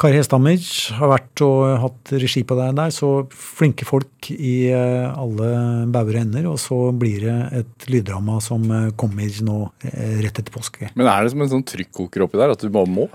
[0.01, 0.61] Kari Hesthammer
[0.97, 5.51] har vært og hatt regi på deg der, så flinke folk i eh, alle
[5.93, 6.49] bauger og ender.
[6.53, 10.93] Og så blir det et lyddrama som eh, kommer nå rett etter påske.
[10.97, 13.09] Men er det som en sånn trykkoker oppi der, at du bare må?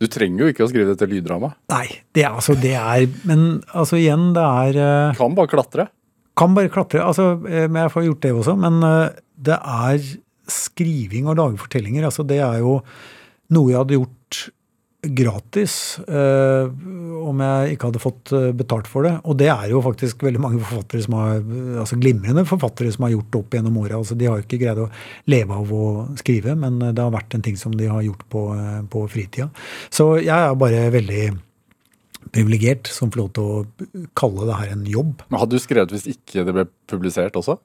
[0.00, 1.58] Du trenger jo ikke å skrive dette lyddramaet.
[1.72, 1.86] Nei,
[2.16, 4.78] det er altså det er Men altså igjen, det er
[5.12, 5.90] Du Kan bare klatre.
[6.40, 7.02] Kan bare klatre.
[7.04, 8.56] altså, eh, Men jeg får gjort det også.
[8.56, 10.00] Men eh, det er
[10.50, 12.04] skriving og lage fortellinger.
[12.08, 12.80] altså Det er jo
[13.50, 14.40] noe jeg hadde gjort
[15.00, 15.74] gratis
[16.12, 16.68] eh,
[17.24, 19.14] om jeg ikke hadde fått eh, betalt for det.
[19.24, 21.40] Og det er jo faktisk veldig mange forfattere som har,
[21.82, 24.00] altså glimrende forfattere som har gjort det opp gjennom åra.
[24.00, 24.90] Altså, de har ikke greid å
[25.32, 25.84] leve av å
[26.20, 28.44] skrive, men det har vært en ting som de har gjort på,
[28.92, 29.48] på fritida.
[29.88, 31.24] Så jeg er bare veldig
[32.34, 35.24] privilegert som får lov til å kalle det her en jobb.
[35.30, 37.58] Men Hadde du skrevet hvis ikke det ble publisert også?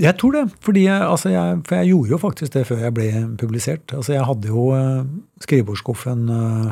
[0.00, 0.44] Jeg tror det.
[0.64, 3.08] fordi jeg, altså jeg, For jeg gjorde jo faktisk det før jeg ble
[3.40, 3.92] publisert.
[3.96, 5.02] Altså Jeg hadde jo eh,
[5.44, 6.70] skrivebordsskuffen, eh,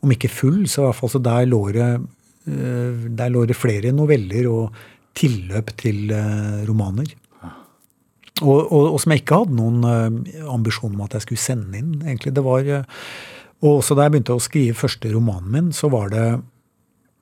[0.00, 1.90] om ikke full, så i hvert fall så der lå det,
[2.48, 4.78] eh, der lå det flere noveller og
[5.18, 6.12] tilløp til
[6.68, 7.10] romaner.
[8.40, 9.82] Og, og, og som jeg ikke hadde noen
[10.48, 11.98] ambisjon om at jeg skulle sende inn.
[12.06, 12.32] egentlig.
[12.32, 12.70] Det var,
[13.60, 16.28] Og også da jeg begynte å skrive første romanen min, så var det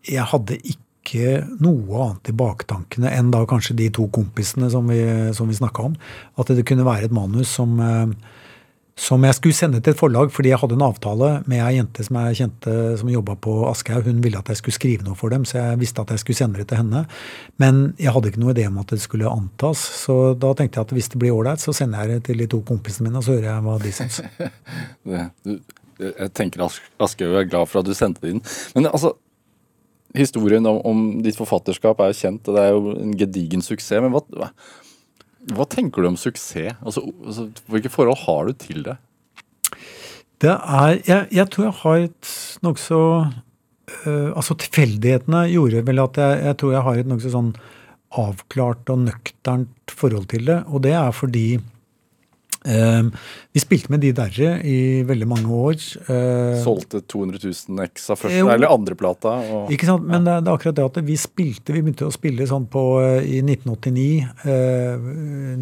[0.07, 5.01] Jeg hadde ikke noe annet i baktankene enn da kanskje de to kompisene som vi,
[5.35, 5.97] som vi snakka om.
[6.39, 8.13] At det kunne være et manus som, eh,
[8.99, 12.05] som jeg skulle sende til et forlag, fordi jeg hadde en avtale med ei jente
[12.05, 14.07] som jeg kjente som jobba på Aschehoug.
[14.07, 16.39] Hun ville at jeg skulle skrive noe for dem, så jeg visste at jeg skulle
[16.39, 17.05] sende det til henne.
[17.59, 20.87] Men jeg hadde ikke noe idé om at det skulle antas, så da tenkte jeg
[20.87, 23.27] at hvis det blir ålreit, så sender jeg det til de to kompisene mine, og
[23.27, 24.23] så hører jeg hva de syns.
[25.99, 28.45] Jeg tenker As Aschehoug er glad for at du sendte det inn.
[28.77, 29.15] Men altså,
[30.17, 34.03] historien om, om ditt forfatterskap er jo kjent, og det er jo en gedigen suksess.
[34.05, 34.53] Men hva,
[35.57, 36.79] hva tenker du om suksess?
[36.79, 38.99] Altså, altså, hvilke forhold har du til det?
[40.39, 42.29] Det er Jeg, jeg tror jeg har et
[42.63, 42.99] nokså
[44.07, 47.51] øh, Altså tilfeldighetene gjorde vel at jeg, jeg tror jeg har et nokså sånn
[48.09, 50.63] avklart og nøkternt forhold til det.
[50.73, 51.59] Og det er fordi
[52.69, 53.11] øh,
[53.57, 55.79] vi spilte med De Derre i veldig mange år.
[56.07, 58.51] Uh, Solgte 200 000 X av første Jo.
[58.53, 59.33] eller andre plata.
[59.73, 60.05] Ikke sant?
[60.07, 62.85] Men det, det er akkurat det at vi spilte Vi begynte å spille sånn på
[63.03, 64.05] eh, i 1989.
[64.45, 65.09] Uh,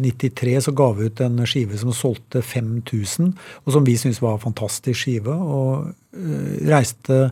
[0.03, 3.31] 93 så ga vi ut en skive som solgte 5000,
[3.63, 5.33] og som vi syntes var en fantastisk skive.
[5.33, 7.23] Og uh, reiste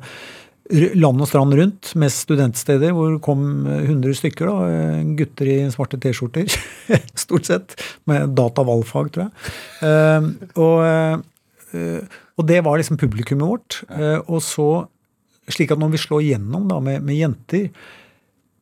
[0.74, 4.50] land og strand rundt, mest studentsteder, hvor det kom eh, 100 stykker.
[4.50, 6.50] da, eh, Gutter i svarte T-skjorter,
[7.26, 7.76] stort sett.
[8.10, 9.54] Med data-valgfag, tror jeg.
[9.86, 10.82] Eh, og,
[11.76, 13.84] eh, og det var liksom publikummet vårt.
[13.94, 14.88] Eh, og så
[15.54, 17.70] slik at når vi slår igjennom da, med, med jenter,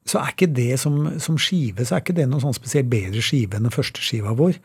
[0.04, 3.22] så er ikke det som, som skive så er ikke det noen sånn spesielt bedre
[3.24, 4.58] skive enn den første skiva vår.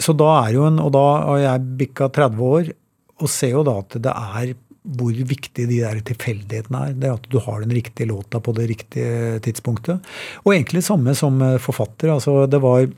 [0.00, 2.70] Så da er jo en, Og da har jeg bikka 30 år
[3.18, 6.94] og ser jo da at det er hvor viktig de der tilfeldighetene er.
[6.96, 10.04] Det at du har den riktige låta på det riktige tidspunktet.
[10.44, 12.14] Og egentlig samme som eh, forfatter.
[12.14, 12.88] altså det var,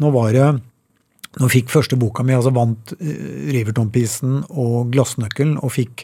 [0.00, 0.50] Nå var det
[1.38, 3.10] nå fikk første boka mi, altså vant uh,
[3.54, 6.02] Riverton-prisen og Glassnøkkelen, og fikk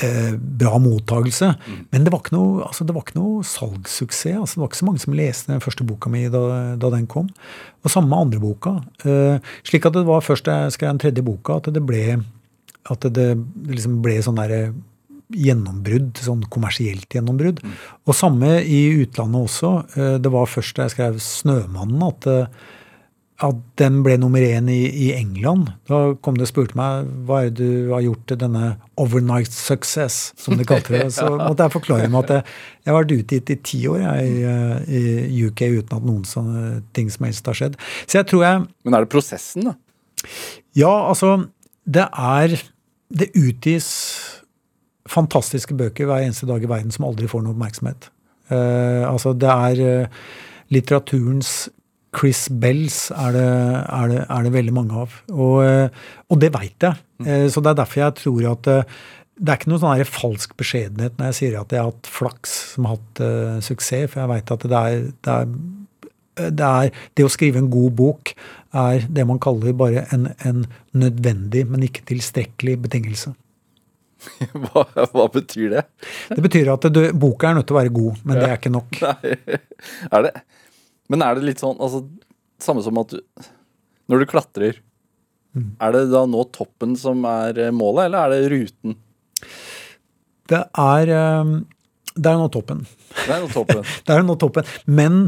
[0.00, 1.50] eh, bra mottagelse.
[1.92, 4.38] Men det var ikke noe, altså, det var ikke noe salgssuksess.
[4.38, 6.42] Altså, det var ikke så mange som leste den første boka mi da,
[6.80, 7.28] da den kom.
[7.84, 8.78] Og samme med andre boka.
[9.04, 12.04] Eh, slik at det var først da jeg skrev den tredje boka, at det ble,
[12.90, 14.60] at det, det liksom ble sånn derre
[15.34, 17.60] gjennombrudd, sånn kommersielt gjennombrudd.
[18.06, 19.70] Og samme i utlandet også.
[19.98, 22.46] Eh, Det var først da jeg skrev 'Snømannen' at eh,
[23.44, 25.68] at den ble nummer én i, i England.
[25.90, 29.52] Da kom det og spurte meg hva er det du har gjort til denne overnight
[29.52, 31.10] success, som de kalte det.
[31.12, 32.54] Så måtte jeg forklare meg at jeg,
[32.86, 36.24] jeg har vært utgitt i ti år jeg, i, eh, i UK uten at noen
[36.28, 36.62] sånne
[36.96, 37.76] ting som helst har skjedd.
[38.06, 39.76] Så jeg tror jeg Men er det prosessen, da?
[40.76, 41.50] Ja, altså
[41.84, 42.56] Det er
[43.08, 43.88] Det utgis
[45.10, 48.10] fantastiske bøker hver eneste dag i verden som aldri får noe oppmerksomhet.
[48.50, 50.22] Uh, altså Det er uh,
[50.74, 51.68] litteraturens
[52.16, 55.18] Chris Bells er det, er det, er det veldig mange av.
[55.34, 57.02] Og, uh, og det veit jeg.
[57.26, 58.70] Eh, Så det er derfor jeg tror at
[59.36, 62.54] det er ikke noen sånn falsk beskjedenhet når jeg sier at jeg har hatt flaks
[62.72, 63.20] som har hatt
[63.64, 65.50] suksess, for jeg veit at det er, det er
[66.36, 68.32] det, er, det å skrive en god bok
[68.76, 70.62] er det man kaller bare en, en
[70.96, 73.32] nødvendig, men ikke tilstrekkelig betingelse.
[74.56, 74.82] Hva,
[75.12, 75.82] hva betyr det?
[76.32, 78.72] Det betyr at du, boka er nødt til å være god, men det er ikke
[78.74, 78.96] nok.
[79.04, 79.36] Nei,
[80.10, 80.32] er det
[81.12, 82.00] Men er det litt sånn altså,
[82.58, 83.20] Samme som at du
[84.10, 84.80] Når du klatrer,
[85.56, 85.70] Mm.
[85.80, 88.96] er det da nå toppen som er målet, eller er det ruten?
[90.52, 91.52] Det er, eh,
[92.16, 92.78] det er jo nå toppen.
[93.14, 93.82] Det er nå toppen.
[94.06, 94.68] Det er nå toppen.
[94.88, 95.18] Men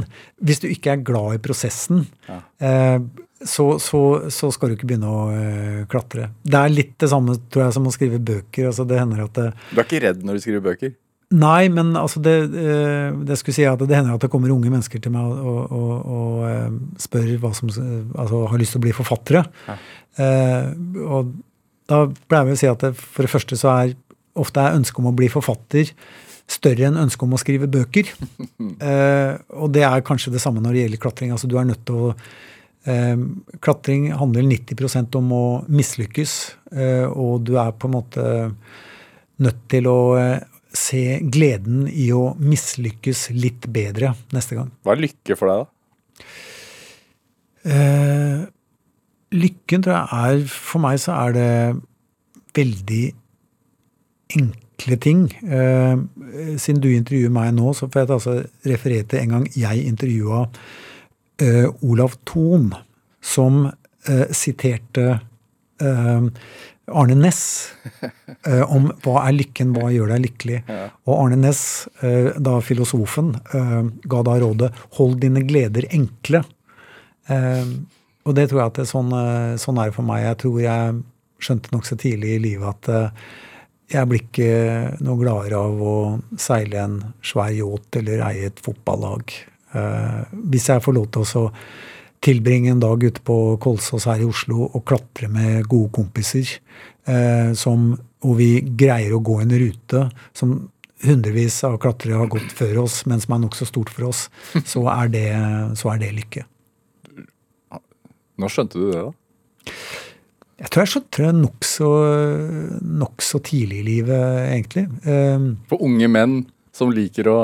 [0.40, 2.38] hvis du ikke er glad i prosessen, Ja.
[2.64, 3.00] eh,
[3.38, 3.98] så, så,
[4.34, 6.30] så skal du ikke begynne å eh, klatre.
[6.42, 8.66] Det er litt det samme tror jeg, som å skrive bøker.
[8.72, 10.96] altså Det hender at det, Du er ikke redd når du skriver bøker?
[11.38, 14.72] Nei, men altså det, eh, det skulle si at det hender at det kommer unge
[14.72, 18.86] mennesker til meg og, og, og, eh, spør hva som altså har lyst til å
[18.88, 19.44] bli forfattere.
[20.18, 20.70] Eh,
[21.04, 21.34] og
[21.88, 23.94] da pleier vi å si at det, for det første så er
[24.38, 25.92] ofte er ønsket om å bli forfatter
[26.48, 28.12] større enn ønsket om å skrive bøker.
[28.78, 31.30] Eh, og det er kanskje det samme når det gjelder klatring.
[31.34, 32.10] altså du er nødt til å
[32.86, 33.22] eh,
[33.64, 36.34] Klatring handler 90% om å mislykkes,
[36.70, 38.26] eh, og du er på en måte
[39.42, 44.70] nødt til å eh, se gleden i å mislykkes litt bedre neste gang.
[44.86, 46.28] Hva er lykke for deg, da?
[47.68, 48.46] Eh,
[49.34, 51.50] lykken tror jeg er For meg så er det
[52.56, 53.02] veldig
[54.78, 55.26] enkle ting.
[55.42, 55.98] Eh,
[56.58, 60.48] siden du intervjuer meg nå, så får jeg altså referere til en gang jeg intervjua
[61.40, 62.72] eh, Olav Thon,
[63.20, 63.66] som
[64.08, 65.20] eh, siterte
[65.80, 66.28] eh,
[66.88, 67.72] Arne Næss
[68.46, 70.62] eh, om hva er lykken, hva gjør deg lykkelig.
[71.08, 76.44] Og Arne Næss, eh, da filosofen, eh, ga da rådet 'hold dine gleder enkle'.
[78.24, 79.12] Og det tror jeg at det er sånn,
[79.60, 80.22] sånn er det for meg.
[80.24, 81.02] Jeg tror jeg
[81.40, 83.22] skjønte nokså tidlig i livet at
[83.88, 84.48] jeg blir ikke
[85.04, 85.98] noe gladere av å
[86.40, 89.32] seile en svær yacht eller eie et fotballag.
[89.72, 91.44] Eh, hvis jeg får lov til å
[92.24, 96.50] tilbringe en dag ute på Kolsås her i Oslo og klatre med gode kompiser,
[97.08, 100.04] eh, som, og vi greier å gå en rute
[100.36, 100.58] som
[101.06, 104.26] hundrevis av klatrere har gått før oss, men som er nokså stort for oss,
[104.72, 105.28] så er det,
[105.80, 106.44] så er det lykke.
[108.38, 109.72] Nå skjønte du det, da?
[110.58, 110.90] Jeg tror jeg
[111.28, 111.88] det nokså
[112.82, 114.86] nok så tidlig i livet, egentlig.
[115.06, 116.38] Eh, For unge menn
[116.74, 117.38] som liker å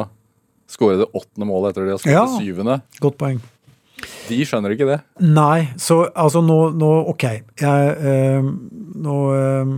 [0.71, 2.25] score det åttende målet etter de har skåret Ja.
[2.27, 2.81] det syvende.
[3.01, 3.41] godt poeng.
[4.29, 4.99] De skjønner ikke det.
[5.25, 7.25] Nei, så altså nå, nå Ok.
[7.61, 8.47] Jeg, eh,
[9.05, 9.73] nå, eh,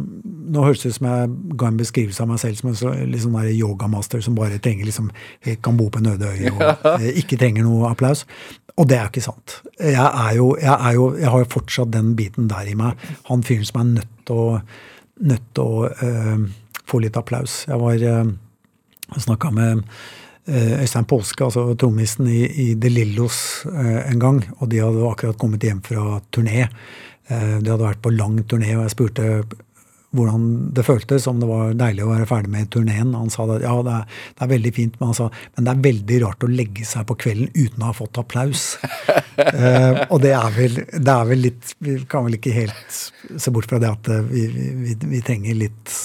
[0.53, 2.93] nå høres det ut som jeg ga en beskrivelse av meg selv som en så,
[3.25, 5.11] sånn yogamaster som bare trenger liksom
[5.65, 6.63] kan bo på en øde øy og
[6.97, 8.27] eh, ikke trenger noe applaus.
[8.77, 9.61] Og det er ikke sant.
[9.81, 13.01] Jeg er jo, jeg er jo Jeg har jo fortsatt den biten der i meg.
[13.31, 14.61] Han fyren som er nødt til å,
[15.33, 16.47] nødt til å eh,
[16.87, 17.65] få litt applaus.
[17.67, 18.29] Jeg var uh,
[19.17, 19.83] snakka med
[20.47, 24.41] Øystein Påske, altså trommisen i, i De Lillos eh, en gang.
[24.61, 26.67] Og de hadde akkurat kommet hjem fra turné.
[27.27, 29.31] Eh, de hadde vært på lang turné, og jeg spurte
[30.17, 33.15] hvordan det føltes, om det var deilig å være ferdig med turneen.
[33.17, 35.27] Han sa at ja, det er, det er veldig fint, men han sa
[35.57, 38.67] men det er veldig rart å legge seg på kvelden uten å ha fått applaus.
[39.43, 43.01] eh, og det er, vel, det er vel litt Vi kan vel ikke helt
[43.37, 44.47] se bort fra det at eh, vi,
[44.87, 45.99] vi, vi trenger litt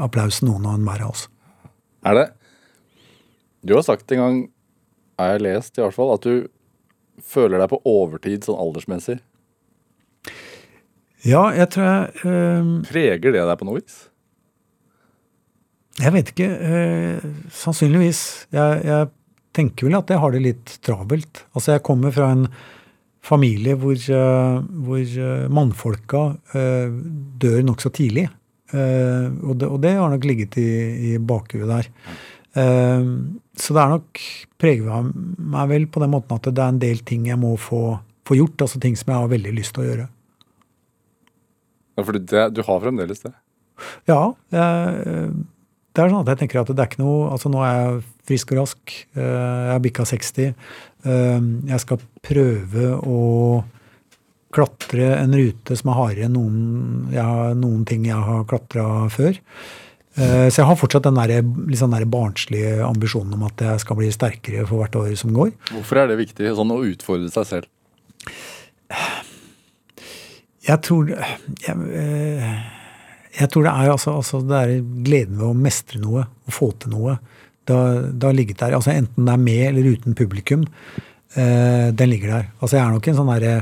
[0.00, 1.28] applaus, noen og enhver av oss.
[2.08, 2.26] Er det
[3.64, 4.40] Du har sagt en gang,
[5.18, 6.48] har jeg lest i hvert fall, at du
[7.24, 9.16] føler deg på overtid sånn aldersmessig.
[11.24, 13.96] Ja, jeg tror jeg øh, Preger det deg på noe vis?
[16.02, 16.48] Jeg vet ikke.
[16.50, 18.20] Øh, sannsynligvis.
[18.52, 19.08] Jeg, jeg
[19.56, 21.44] tenker vel at jeg har det litt travelt.
[21.54, 22.48] Altså, jeg kommer fra en
[23.24, 26.26] familie hvor, øh, hvor mannfolka
[26.58, 27.00] øh,
[27.40, 28.28] dør nokså tidlig.
[28.74, 30.70] Uh, og, det, og det har nok ligget i,
[31.12, 31.88] i bakhuet der.
[32.54, 33.02] Eh,
[33.60, 34.20] så det er nok
[34.60, 35.06] preger
[35.38, 38.36] meg vel på den måten at det er en del ting jeg må få, få
[38.38, 38.64] gjort.
[38.66, 40.06] Altså ting som jeg har veldig lyst til å gjøre.
[41.94, 43.32] Ja, for det, du har fremdeles det.
[44.10, 44.20] Ja.
[44.54, 45.28] Jeg,
[45.94, 48.02] det er sånn at jeg tenker at det er ikke noe Altså nå er jeg
[48.26, 48.94] frisk og rask.
[49.14, 50.50] eh, Jeg har bikka 60.
[51.06, 53.20] eh, Jeg skal prøve å
[54.54, 56.58] klatre en rute som er hardere enn noen,
[57.10, 59.38] jeg noen ting jeg har klatra før.
[60.16, 61.42] Eh, Så jeg har fortsatt den der,
[61.78, 65.50] sånn der barnslige ambisjonen om at jeg skal bli sterkere for hvert år som går.
[65.72, 67.70] Hvorfor er det viktig sånn å utfordre seg selv?
[70.64, 71.38] Jeg tror jeg,
[71.68, 72.52] eh,
[73.34, 76.70] jeg tror det er altså, altså det er gleden ved å mestre noe, å få
[76.80, 77.18] til noe.
[77.64, 78.76] Det har, ligget der.
[78.76, 80.66] altså Enten det er med eller uten publikum.
[81.34, 82.48] Eh, den ligger der.
[82.60, 83.54] Altså Jeg er nok en sånn derre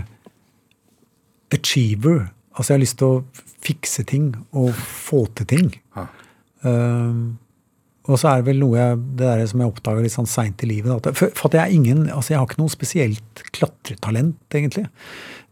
[1.54, 2.26] achiever.
[2.52, 3.22] Altså Jeg har lyst til å
[3.62, 5.70] fikse ting og få til ting.
[5.96, 6.06] Ja.
[6.68, 7.22] Eh,
[8.10, 10.64] og så er det vel noe jeg, det der som jeg oppdaga litt sånn seint
[10.66, 10.90] i livet.
[10.96, 14.88] At, for, for at jeg er ingen, altså jeg har ikke noe spesielt klatretalent, egentlig.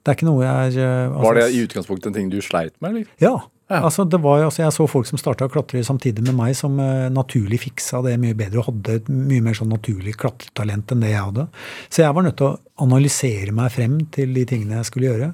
[0.01, 2.77] Det er ikke noe jeg eh, altså, Var det i utgangspunktet en ting du sleit
[2.81, 3.17] med, eller?
[3.23, 3.39] ja.
[3.71, 3.85] Ja.
[3.87, 6.75] Altså, det var, altså, jeg så folk som starta å klatre samtidig med meg, som
[6.83, 11.05] uh, naturlig fiksa det mye bedre og hadde et mye mer sånn naturlig klatretalent enn
[11.05, 11.45] det jeg hadde.
[11.87, 15.31] Så jeg var nødt til å analysere meg frem til de tingene jeg skulle gjøre.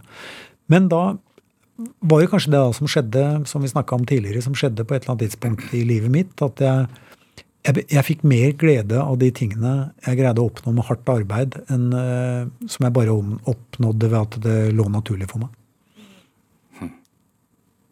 [0.68, 1.00] Men da
[1.76, 4.96] var det kanskje det da som skjedde, som vi snakka om tidligere, som skjedde på
[4.96, 6.86] et eller annet tidspunkt i livet mitt, at jeg,
[7.68, 9.74] jeg, jeg fikk mer glede av de tingene
[10.06, 13.18] jeg greide å oppnå med hardt arbeid, enn uh, som jeg bare
[13.52, 16.90] oppnådde ved at det lå naturlig for meg.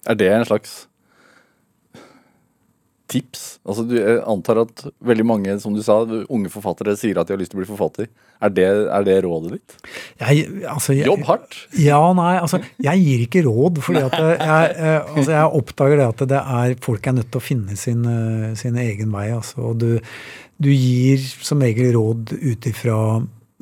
[0.04, 0.84] Er det en slags
[3.14, 3.42] tips?
[3.64, 7.36] Altså, du, jeg antar at veldig mange, som du sa, unge forfattere sier at de
[7.36, 8.10] har lyst til å bli forfatter.
[8.44, 9.76] Er det, er det rådet ditt?
[10.20, 11.60] Jeg, altså, jeg, Jobb hardt!
[11.80, 16.08] Ja, nei, altså, jeg gir ikke råd, fordi at jeg, jeg, altså, jeg oppdager det
[16.10, 19.28] at det er folk er nødt til å finne sin, eh, sin egen vei.
[19.36, 19.88] Altså, og du,
[20.60, 22.98] du gir som regel råd ut ifra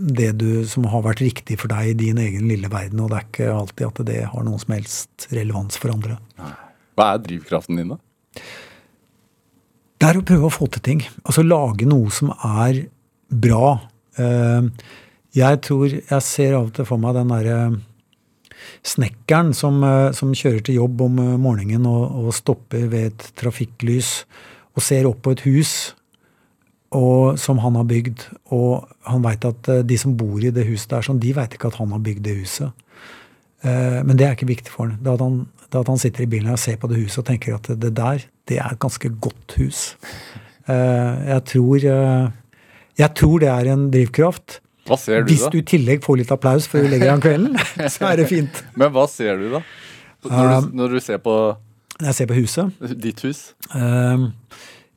[0.03, 3.18] det du, som har vært riktig for deg i din egen lille verden, og det
[3.18, 6.18] er ikke alltid at det har noen som helst relevans for andre.
[6.96, 8.00] Hva er drivkraften din, da?
[10.03, 11.00] Det er å prøve å få til ting.
[11.22, 12.88] Altså lage noe som er
[13.30, 13.78] bra.
[14.18, 14.66] Eh,
[15.32, 17.80] Jeg tror Jeg ser av og til for meg den derre
[18.82, 23.30] snekkeren som, eh, som kjører til jobb om eh, morgenen og, og stopper ved et
[23.38, 24.26] trafikklys
[24.74, 25.94] og ser opp på et hus
[26.90, 28.26] og, som han har bygd.
[28.50, 31.70] Og han veit at de som bor i det huset der, sånn, de veit ikke
[31.70, 32.72] at han har bygd det huset.
[33.62, 34.98] Men det er ikke viktig for han.
[35.00, 37.26] Det at han, det at han sitter i bilen og ser på det huset og
[37.30, 39.82] tenker at det der, det er et ganske godt hus.
[40.68, 42.28] Eh, Jeg tror, eh,
[42.98, 44.60] jeg tror det er en drivkraft.
[44.86, 47.22] Hva ser du, Hvis du i tillegg får litt applaus før du legger deg om
[47.22, 47.58] kvelden,
[47.94, 48.62] så er det fint.
[48.76, 49.62] Men hva ser du, da?
[50.26, 50.30] Når
[50.70, 51.32] du, når du ser på
[51.98, 53.40] Når jeg ser på huset ditt hus?
[53.74, 54.26] eh,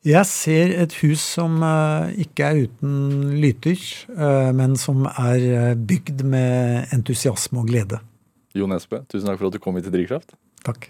[0.05, 3.77] Jeg ser et hus som eh, ikke er uten lyter,
[4.17, 8.01] eh, men som er eh, bygd med entusiasme og glede.
[8.55, 10.33] Jo Nesbø, tusen takk for at du kom hit til Drivkraft.
[10.65, 10.89] Takk.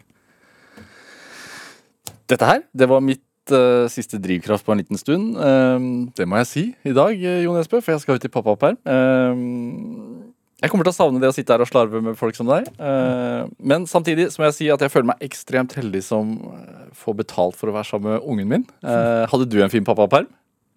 [2.32, 5.36] Dette her, det var mitt eh, siste drivkraft på en liten stund.
[5.38, 8.80] Eh, det må jeg si i dag, Jon Espe, for jeg skal ut i pappaperm.
[8.82, 10.32] Eh,
[10.64, 12.70] jeg kommer til å savne det å sitte her og slarve med folk som deg.
[12.80, 16.88] Eh, men samtidig så må jeg si at jeg føler meg ekstremt heldig som eh,
[16.96, 18.66] får betalt for å være sammen med ungen min.
[18.82, 20.30] Eh, hadde du en fin pappaperm?